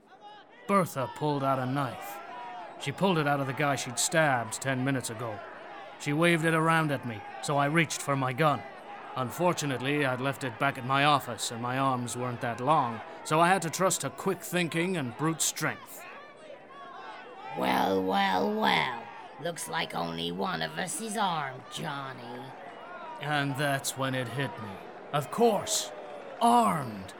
Bertha 0.67 1.10
pulled 1.15 1.43
out 1.43 1.58
a 1.58 1.65
knife. 1.65 2.17
She 2.80 2.91
pulled 2.91 3.17
it 3.17 3.28
out 3.28 3.39
of 3.39 3.48
the 3.48 3.54
guy 3.54 3.76
she'd 3.76 3.98
stabbed 3.98 4.62
ten 4.62 4.86
minutes 4.86 5.10
ago. 5.10 5.39
She 6.00 6.13
waved 6.13 6.45
it 6.45 6.54
around 6.54 6.91
at 6.91 7.08
me, 7.08 7.19
so 7.41 7.58
I 7.58 7.65
reached 7.65 8.00
for 8.00 8.15
my 8.15 8.32
gun. 8.32 8.62
Unfortunately, 9.15 10.06
I'd 10.06 10.22
left 10.22 10.43
it 10.43 10.58
back 10.60 10.78
at 10.78 10.86
my 10.86 11.04
office, 11.04 11.52
and 11.52 11.62
my 11.62 11.78
arms 11.78 12.15
weren't 12.15 12.41
that 12.41 12.62
long, 12.62 13.02
so 13.24 13.39
I 13.39 13.48
had 13.48 13.62
to 13.63 13.69
trust 13.69 14.02
to 14.02 14.10
quick 14.10 14.41
thinking 14.41 14.98
and 14.98 15.17
brute 15.17 15.41
strength. 15.41 16.04
Well, 17.58 18.04
well, 18.04 18.54
well. 18.54 19.04
Looks 19.41 19.67
like 19.67 19.95
only 19.95 20.32
one 20.32 20.62
of 20.62 20.78
us 20.78 21.02
is 21.02 21.17
armed, 21.17 21.62
Johnny. 21.74 22.43
And 23.22 23.56
that's 23.58 23.98
when 23.98 24.15
it 24.15 24.28
hit 24.28 24.52
me. 24.62 24.69
Of 25.13 25.32
course, 25.32 25.91
armed. 26.41 27.13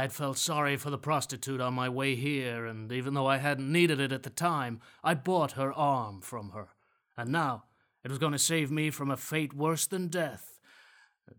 I 0.00 0.04
had 0.04 0.14
felt 0.14 0.38
sorry 0.38 0.78
for 0.78 0.88
the 0.88 0.96
prostitute 0.96 1.60
on 1.60 1.74
my 1.74 1.90
way 1.90 2.14
here, 2.14 2.64
and 2.64 2.90
even 2.90 3.12
though 3.12 3.26
I 3.26 3.36
hadn't 3.36 3.70
needed 3.70 4.00
it 4.00 4.12
at 4.12 4.22
the 4.22 4.30
time, 4.30 4.80
I 5.04 5.12
bought 5.12 5.52
her 5.52 5.74
arm 5.74 6.22
from 6.22 6.52
her. 6.52 6.68
And 7.18 7.30
now, 7.30 7.64
it 8.02 8.08
was 8.08 8.18
going 8.18 8.32
to 8.32 8.38
save 8.38 8.70
me 8.70 8.88
from 8.88 9.10
a 9.10 9.18
fate 9.18 9.52
worse 9.52 9.86
than 9.86 10.08
death. 10.08 10.58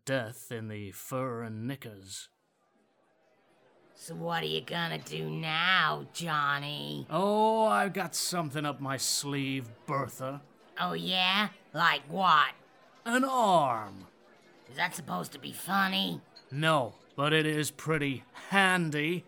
Death 0.05 0.51
in 0.51 0.67
the 0.67 0.91
fur 0.91 1.41
and 1.41 1.65
knickers. 1.65 2.29
So 3.95 4.13
what 4.13 4.43
are 4.43 4.45
you 4.45 4.61
gonna 4.61 4.99
do 4.99 5.27
now, 5.27 6.05
Johnny? 6.13 7.07
Oh, 7.09 7.65
I've 7.65 7.93
got 7.93 8.13
something 8.13 8.63
up 8.63 8.79
my 8.79 8.97
sleeve, 8.97 9.69
Bertha. 9.87 10.39
Oh 10.79 10.93
yeah? 10.93 11.49
Like 11.73 12.03
what? 12.07 12.51
An 13.05 13.23
arm. 13.23 14.05
Is 14.69 14.77
that 14.77 14.93
supposed 14.93 15.31
to 15.31 15.39
be 15.39 15.51
funny? 15.51 16.21
No, 16.51 16.93
but 17.15 17.33
it 17.33 17.45
is 17.45 17.71
pretty 17.71 18.23
handy. 18.49 19.25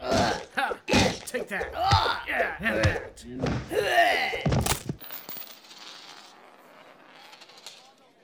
Ha, 0.00 0.40
take 1.26 1.48
that. 1.48 1.70
Yeah, 2.28 2.56
have 2.56 2.82
that. 2.82 3.24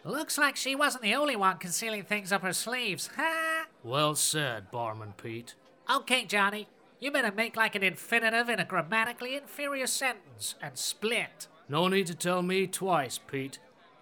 Looks 0.05 0.39
like 0.39 0.57
she 0.57 0.75
wasn't 0.75 1.03
the 1.03 1.15
only 1.15 1.37
one 1.37 1.59
concealing 1.59 2.05
things 2.05 2.33
up 2.33 2.43
her 2.43 2.53
sleeves. 2.53 3.11
Ha! 3.17 3.67
Well 3.83 4.15
said, 4.15 4.71
Barman 4.71 5.15
Pete. 5.17 5.55
Okay, 5.91 6.25
Johnny. 6.25 6.69
You 7.01 7.11
better 7.11 7.33
make 7.33 7.57
like 7.57 7.75
an 7.75 7.83
infinitive 7.83 8.49
in 8.49 8.59
a 8.61 8.65
grammatically 8.65 9.37
inferior 9.37 9.87
sentence 9.87 10.55
and 10.63 10.77
split. 10.77 11.49
No 11.69 11.89
need 11.89 12.07
to 12.09 12.15
tell 12.15 12.43
me 12.43 12.67
twice, 12.67 13.19
Pete. 13.19 13.59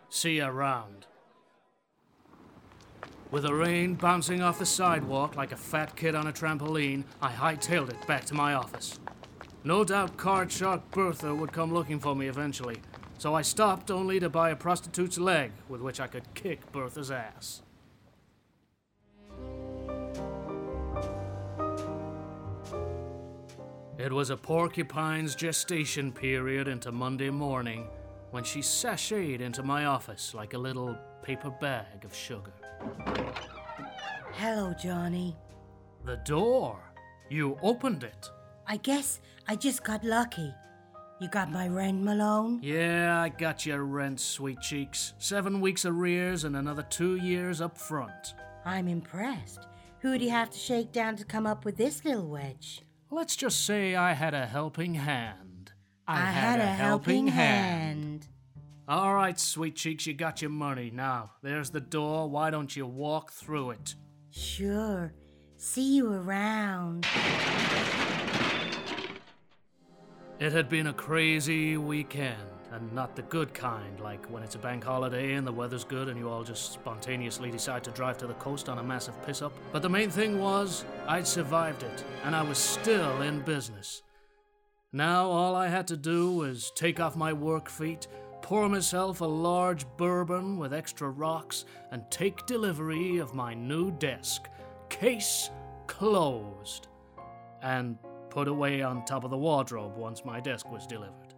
See 0.09 0.37
you 0.37 0.47
around. 0.47 1.07
With 3.31 3.43
the 3.43 3.53
rain 3.53 3.95
bouncing 3.95 4.41
off 4.41 4.59
the 4.59 4.65
sidewalk 4.65 5.37
like 5.37 5.53
a 5.53 5.57
fat 5.57 5.95
kid 5.97 6.15
on 6.15 6.29
a 6.29 6.33
trampoline, 6.33 7.05
I 7.21 7.31
hightailed 7.31 7.91
it 7.91 8.07
back 8.07 8.25
to 8.27 8.35
my 8.35 8.55
office. 8.55 8.99
No 9.65 9.85
doubt 9.85 10.17
Card 10.17 10.51
Shark 10.51 10.91
Bertha 10.93 11.35
would 11.35 11.53
come 11.53 11.75
looking 11.75 12.01
for 12.01 12.17
me 12.17 12.29
eventually, 12.29 12.81
so 13.19 13.35
I 13.35 13.43
stopped 13.43 13.91
only 13.91 14.19
to 14.19 14.31
buy 14.31 14.49
a 14.49 14.57
prostitute's 14.57 15.19
leg 15.19 15.53
with 15.69 15.83
which 15.83 16.01
I 16.01 16.07
could 16.07 16.33
kick 16.33 16.73
Bertha's 16.73 17.11
ass. 17.11 17.61
It 23.99 24.13
was 24.13 24.31
a 24.31 24.37
porcupine's 24.39 25.35
gestation 25.35 26.13
period 26.13 26.67
into 26.67 26.93
Monday 26.93 27.29
morning 27.29 27.89
when 28.31 28.45
she 28.45 28.61
sashayed 28.61 29.41
into 29.41 29.63
my 29.63 29.85
office 29.85 30.33
like 30.33 30.55
a 30.55 30.59
little 30.59 30.97
paper 31.23 31.51
bag 31.51 32.05
of 32.05 32.15
sugar. 32.15 32.53
Hello, 34.33 34.73
Johnny. 34.73 35.37
The 36.05 36.17
door? 36.25 36.79
You 37.29 37.59
opened 37.63 38.05
it. 38.05 38.31
I 38.67 38.77
guess 38.77 39.21
I 39.47 39.57
just 39.57 39.85
got 39.85 40.05
lucky. 40.05 40.55
You 41.21 41.29
got 41.29 41.51
my 41.51 41.67
rent, 41.67 42.01
Malone? 42.03 42.61
Yeah, 42.63 43.21
I 43.21 43.31
got 43.31 43.67
your 43.67 43.83
rent, 43.83 44.21
sweet 44.21 44.61
cheeks. 44.61 45.15
Seven 45.19 45.61
weeks 45.61 45.85
arrears 45.85 46.45
and 46.45 46.57
another 46.57 46.85
two 46.85 47.17
years 47.17 47.61
up 47.61 47.77
front. 47.77 48.35
I'm 48.65 48.87
impressed. 48.87 49.67
Who'd 50.01 50.23
you 50.23 50.31
have 50.31 50.51
to 50.51 50.59
shake 50.59 50.93
down 50.93 51.17
to 51.17 51.25
come 51.25 51.47
up 51.47 51.65
with 51.65 51.77
this 51.77 52.05
little 52.05 52.29
wedge? 52.29 52.83
Let's 53.11 53.35
just 53.35 53.67
say 53.67 53.97
I 53.97 54.13
had 54.13 54.35
a 54.35 54.47
helping 54.47 54.95
hand. 54.95 55.73
I, 56.07 56.21
had, 56.21 56.61
a 56.61 56.67
helping 56.67 57.27
hand. 57.27 58.29
All 58.89 59.15
right, 59.15 59.39
sweet 59.39 59.77
cheeks, 59.77 60.07
you 60.07 60.15
got 60.15 60.41
your 60.41 60.51
money. 60.51 60.91
Now, 60.91 61.33
there's 61.43 61.69
the 61.69 61.81
door. 61.81 62.27
Why 62.27 62.49
don't 62.49 62.75
you 62.75 62.87
walk 62.87 63.33
through 63.33 63.73
it? 63.73 63.95
Sure. 64.31 65.13
See 65.59 65.97
you 65.97 66.11
around. 66.11 67.07
It 70.39 70.53
had 70.53 70.71
been 70.71 70.87
a 70.87 70.95
crazy 70.95 71.77
weekend, 71.77 72.41
and 72.73 72.91
not 72.95 73.15
the 73.15 73.21
good 73.21 73.53
kind, 73.53 74.01
like 74.01 74.25
when 74.29 74.43
it's 74.43 74.55
a 74.55 74.59
bank 74.59 74.85
holiday 74.85 75.35
and 75.35 75.47
the 75.47 75.53
weather's 75.53 75.85
good 75.85 76.09
and 76.09 76.19
you 76.19 76.31
all 76.31 76.43
just 76.43 76.73
spontaneously 76.73 77.51
decide 77.51 77.85
to 77.85 77.91
drive 77.91 78.17
to 78.19 78.27
the 78.27 78.35
coast 78.35 78.71
on 78.71 78.79
a 78.79 78.83
massive 78.83 79.23
piss 79.27 79.43
up. 79.43 79.53
But 79.71 79.83
the 79.83 79.91
main 79.91 80.09
thing 80.09 80.41
was, 80.41 80.87
I'd 81.07 81.27
survived 81.27 81.83
it, 81.83 82.05
and 82.25 82.35
I 82.35 82.41
was 82.41 82.57
still 82.57 83.21
in 83.21 83.41
business. 83.41 84.03
Now 84.95 85.27
all 85.27 85.55
I 85.55 85.69
had 85.69 85.87
to 85.89 85.97
do 85.99 86.33
was 86.33 86.73
take 86.75 87.01
off 87.01 87.17
my 87.17 87.35
work 87.35 87.69
feet, 87.69 88.07
pour 88.49 88.67
myself 88.67 89.21
a 89.21 89.27
large 89.27 89.85
bourbon 89.99 90.57
with 90.57 90.73
extra 90.73 91.11
rocks, 91.11 91.67
and 91.91 92.11
take 92.11 92.47
delivery 92.47 93.19
of 93.19 93.35
my 93.35 93.53
new 93.53 93.91
desk. 93.91 94.49
Case 94.89 95.51
closed. 95.87 96.89
And 97.63 97.99
put 98.31 98.49
away 98.49 98.81
on 98.81 99.05
top 99.05 99.25
of 99.25 99.31
the 99.31 99.37
wardrobe 99.37 99.99
once 99.99 100.25
my 100.25 100.41
desk 100.41 100.67
was 100.73 100.87
delivered. 100.87 101.35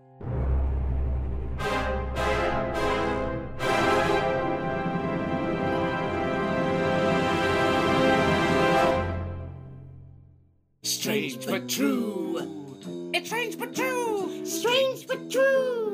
Strange 10.85 11.44
but 11.44 11.68
true. 11.68 13.11
It's 13.12 13.27
strange 13.27 13.59
but 13.59 13.75
true. 13.75 14.46
Strange 14.46 15.09
but 15.09 15.29
true. 15.29 15.89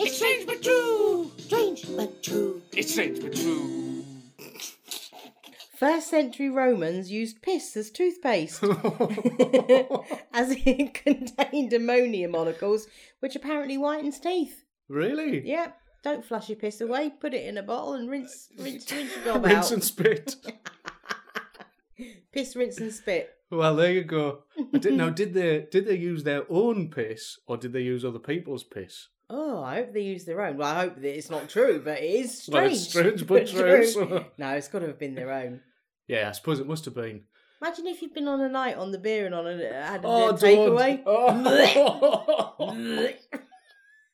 It's 0.00 0.16
strange 0.16 0.46
but 0.46 0.62
true. 0.62 1.30
Strange 1.38 1.84
but 1.96 2.22
true. 2.22 2.62
It's 2.72 2.92
strange 2.92 3.20
but 3.20 3.34
true. 3.34 4.04
First 5.76 6.08
century 6.08 6.50
Romans 6.50 7.10
used 7.10 7.40
piss 7.40 7.76
as 7.76 7.90
toothpaste, 7.90 8.62
as 10.32 10.50
it 10.66 10.94
contained 11.04 11.72
ammonia 11.72 12.28
molecules, 12.28 12.88
which 13.20 13.36
apparently 13.36 13.76
whitens 13.76 14.18
teeth. 14.20 14.64
Really? 14.88 15.46
Yep. 15.46 15.76
Don't 16.02 16.24
flush 16.24 16.48
your 16.48 16.56
piss 16.56 16.80
away. 16.80 17.10
Put 17.20 17.32
it 17.34 17.46
in 17.46 17.58
a 17.58 17.62
bottle 17.62 17.92
and 17.92 18.10
rinse, 18.10 18.48
rinse, 18.58 18.90
rinse 18.90 19.14
your 19.16 19.24
gob 19.24 19.44
Rinse 19.46 19.66
out. 19.66 19.72
and 19.72 19.84
spit. 19.84 20.34
Piss, 22.32 22.54
rinse, 22.56 22.78
and 22.78 22.92
spit. 22.92 23.30
Well, 23.50 23.74
there 23.76 23.92
you 23.92 24.04
go. 24.04 24.44
I 24.74 24.78
didn't 24.78 24.96
know. 24.98 25.10
Did 25.10 25.32
they 25.34 25.66
did 25.70 25.86
they 25.86 25.96
use 25.96 26.24
their 26.24 26.44
own 26.50 26.90
piss 26.90 27.38
or 27.46 27.56
did 27.56 27.72
they 27.72 27.80
use 27.82 28.04
other 28.04 28.18
people's 28.18 28.62
piss? 28.64 29.08
Oh, 29.30 29.62
I 29.62 29.76
hope 29.76 29.92
they 29.92 30.00
use 30.00 30.24
their 30.24 30.40
own. 30.40 30.56
Well, 30.56 30.74
I 30.74 30.80
hope 30.84 30.94
that 30.96 31.16
it's 31.16 31.28
not 31.28 31.50
true, 31.50 31.82
but 31.84 31.98
it 32.00 32.04
is 32.04 32.42
strange. 32.42 32.48
Well, 32.64 32.72
it's 32.72 32.88
strange 32.88 33.26
but 33.26 33.46
true, 33.48 33.84
so- 33.86 34.24
No, 34.38 34.50
it's 34.54 34.68
got 34.68 34.78
to 34.80 34.86
have 34.86 34.98
been 34.98 35.14
their 35.14 35.32
own. 35.32 35.60
Yeah, 36.06 36.30
I 36.30 36.32
suppose 36.32 36.60
it 36.60 36.66
must 36.66 36.86
have 36.86 36.94
been. 36.94 37.24
Imagine 37.60 37.88
if 37.88 38.00
you'd 38.00 38.14
been 38.14 38.28
on 38.28 38.40
a 38.40 38.48
night 38.48 38.76
on 38.76 38.92
the 38.92 38.98
beer 38.98 39.26
and 39.26 39.34
on 39.34 39.46
a 39.46 39.56
had 39.82 40.04
a 40.04 40.08
Oh, 40.08 40.32
bit 40.32 40.34
of 40.34 40.40
don't. 40.40 40.78
takeaway. 40.78 41.02
Oh. 41.04 43.14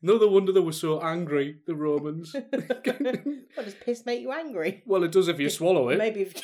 no 0.03 0.27
wonder 0.27 0.53
they 0.53 0.61
were 0.61 0.73
so 0.73 1.01
angry, 1.01 1.59
the 1.67 1.75
Romans. 1.75 2.35
What 2.35 3.65
does 3.65 3.75
piss 3.75 4.05
make 4.07 4.23
you 4.23 4.33
angry? 4.33 4.83
well, 4.87 5.05
it 5.05 5.13
does 5.13 5.29
if 5.29 5.39
you 5.39 5.51
swallow 5.51 5.91
it. 5.91 5.99
Maybe. 5.99 6.23
If... 6.23 6.35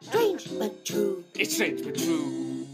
Strange 0.00 0.58
but 0.58 0.84
true. 0.84 1.24
It's 1.34 1.54
strange 1.54 1.82
but 1.82 1.96
true. 1.96 2.67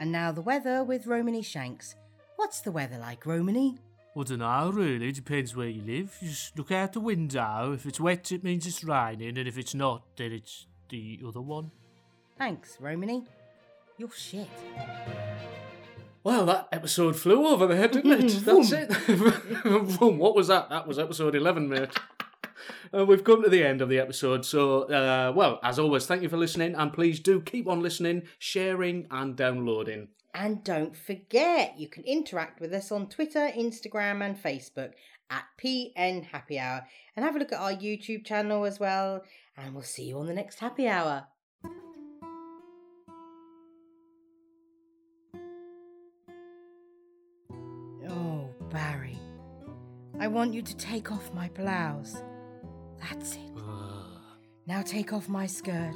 And 0.00 0.10
now 0.10 0.32
the 0.32 0.40
weather 0.40 0.82
with 0.82 1.06
Romany 1.06 1.42
Shanks. 1.42 1.94
What's 2.36 2.62
the 2.62 2.72
weather 2.72 2.98
like, 2.98 3.26
Romany? 3.26 3.78
I 4.16 4.22
don't 4.24 4.38
know, 4.38 4.70
really. 4.72 5.12
Depends 5.12 5.54
where 5.54 5.68
you 5.68 5.82
live. 5.82 6.16
You 6.20 6.30
just 6.30 6.58
look 6.58 6.72
out 6.72 6.94
the 6.94 7.00
window. 7.00 7.72
If 7.74 7.84
it's 7.86 8.00
wet, 8.00 8.32
it 8.32 8.42
means 8.42 8.66
it's 8.66 8.82
raining, 8.82 9.36
and 9.38 9.46
if 9.46 9.58
it's 9.58 9.74
not, 9.74 10.02
then 10.16 10.32
it's 10.32 10.66
the 10.88 11.20
other 11.24 11.42
one. 11.42 11.70
Thanks, 12.38 12.78
Romany. 12.80 13.24
You're 13.98 14.10
shit. 14.10 14.48
Well, 16.24 16.46
that 16.46 16.68
episode 16.72 17.16
flew 17.16 17.46
over 17.46 17.66
the 17.66 17.76
head, 17.76 17.92
didn't 17.92 18.24
it? 18.24 18.30
That's 18.44 18.72
it. 18.72 18.90
Vroom. 19.64 20.18
what 20.18 20.34
was 20.34 20.48
that? 20.48 20.70
That 20.70 20.88
was 20.88 20.98
episode 20.98 21.34
11, 21.34 21.68
mate. 21.68 21.90
Uh, 22.92 23.04
we've 23.06 23.22
come 23.22 23.42
to 23.42 23.48
the 23.48 23.62
end 23.62 23.80
of 23.80 23.88
the 23.88 23.98
episode. 23.98 24.44
So, 24.44 24.82
uh, 24.82 25.32
well, 25.34 25.60
as 25.62 25.78
always, 25.78 26.06
thank 26.06 26.22
you 26.22 26.28
for 26.28 26.36
listening. 26.36 26.74
And 26.74 26.92
please 26.92 27.20
do 27.20 27.40
keep 27.40 27.68
on 27.68 27.80
listening, 27.80 28.22
sharing, 28.38 29.06
and 29.10 29.36
downloading. 29.36 30.08
And 30.34 30.62
don't 30.62 30.96
forget, 30.96 31.78
you 31.78 31.88
can 31.88 32.04
interact 32.04 32.60
with 32.60 32.72
us 32.72 32.92
on 32.92 33.08
Twitter, 33.08 33.50
Instagram, 33.56 34.24
and 34.24 34.40
Facebook 34.40 34.92
at 35.30 35.44
PN 35.62 36.24
Happy 36.24 36.58
Hour. 36.58 36.86
And 37.16 37.24
have 37.24 37.36
a 37.36 37.38
look 37.38 37.52
at 37.52 37.60
our 37.60 37.72
YouTube 37.72 38.24
channel 38.24 38.64
as 38.64 38.80
well. 38.80 39.22
And 39.56 39.74
we'll 39.74 39.82
see 39.82 40.04
you 40.04 40.18
on 40.18 40.26
the 40.26 40.34
next 40.34 40.60
Happy 40.60 40.88
Hour. 40.88 41.26
Oh, 48.08 48.48
Barry. 48.70 49.18
I 50.18 50.28
want 50.28 50.54
you 50.54 50.62
to 50.62 50.76
take 50.76 51.10
off 51.10 51.32
my 51.32 51.48
blouse. 51.48 52.22
That's 53.10 53.34
it. 53.34 53.40
Now 54.66 54.82
take 54.82 55.12
off 55.12 55.28
my 55.28 55.46
skirt. 55.46 55.94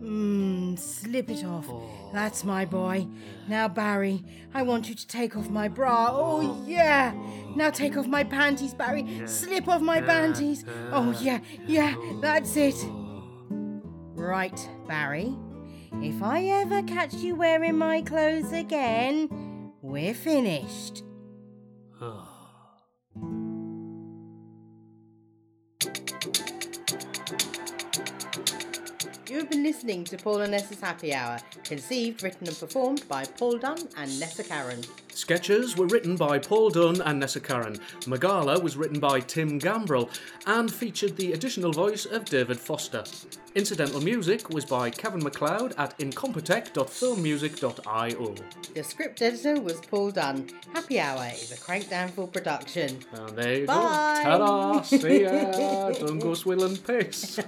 Mmm, 0.00 0.76
slip 0.78 1.30
it 1.30 1.44
off. 1.44 1.66
That's 2.12 2.44
my 2.44 2.64
boy. 2.64 3.06
Now, 3.48 3.68
Barry, 3.68 4.24
I 4.52 4.62
want 4.62 4.88
you 4.88 4.94
to 4.96 5.06
take 5.06 5.36
off 5.36 5.48
my 5.48 5.68
bra. 5.68 6.08
Oh, 6.10 6.62
yeah. 6.66 7.14
Now 7.54 7.70
take 7.70 7.96
off 7.96 8.06
my 8.06 8.24
panties, 8.24 8.74
Barry. 8.74 9.22
Slip 9.26 9.68
off 9.68 9.80
my 9.80 10.00
panties. 10.00 10.64
Oh, 10.90 11.16
yeah, 11.22 11.38
yeah, 11.66 11.94
that's 12.20 12.56
it. 12.56 12.84
Right, 13.48 14.68
Barry. 14.88 15.36
If 16.02 16.22
I 16.22 16.44
ever 16.46 16.82
catch 16.82 17.14
you 17.14 17.36
wearing 17.36 17.78
my 17.78 18.02
clothes 18.02 18.52
again, 18.52 19.72
we're 19.80 20.14
finished. 20.14 21.04
You 29.34 29.40
have 29.40 29.50
been 29.50 29.64
listening 29.64 30.04
to 30.04 30.16
Paul 30.16 30.42
and 30.42 30.52
Nessa's 30.52 30.80
Happy 30.80 31.12
Hour, 31.12 31.40
conceived, 31.64 32.22
written, 32.22 32.46
and 32.46 32.56
performed 32.56 33.02
by 33.08 33.24
Paul 33.24 33.58
Dunn 33.58 33.78
and 33.96 34.20
Nessa 34.20 34.44
Curran. 34.44 34.84
Sketches 35.12 35.76
were 35.76 35.88
written 35.88 36.14
by 36.14 36.38
Paul 36.38 36.70
Dunn 36.70 37.00
and 37.00 37.18
Nessa 37.18 37.40
Curran. 37.40 37.80
Magala 38.06 38.60
was 38.60 38.76
written 38.76 39.00
by 39.00 39.18
Tim 39.18 39.58
Gambrell 39.58 40.08
and 40.46 40.72
featured 40.72 41.16
the 41.16 41.32
additional 41.32 41.72
voice 41.72 42.04
of 42.04 42.26
David 42.26 42.60
Foster. 42.60 43.02
Incidental 43.56 44.00
music 44.00 44.50
was 44.50 44.64
by 44.64 44.88
Kevin 44.88 45.24
MacLeod 45.24 45.74
at 45.78 45.98
incompetech.filmmusic.io. 45.98 48.34
The 48.72 48.84
script 48.84 49.20
editor 49.20 49.60
was 49.60 49.80
Paul 49.80 50.12
Dunn. 50.12 50.48
Happy 50.72 51.00
Hour 51.00 51.32
is 51.34 51.50
a 51.50 51.56
Crank 51.56 51.90
Downfall 51.90 52.28
production. 52.28 53.00
And 53.12 53.36
there 53.36 53.58
you 53.58 53.66
Bye. 53.66 54.20
go. 54.22 54.38
Ta-da! 54.38 54.82
See 54.82 55.24
ya! 55.24 55.90
Don't 55.90 56.20
go 56.20 56.34
swilling 56.34 56.76
piss. 56.76 57.40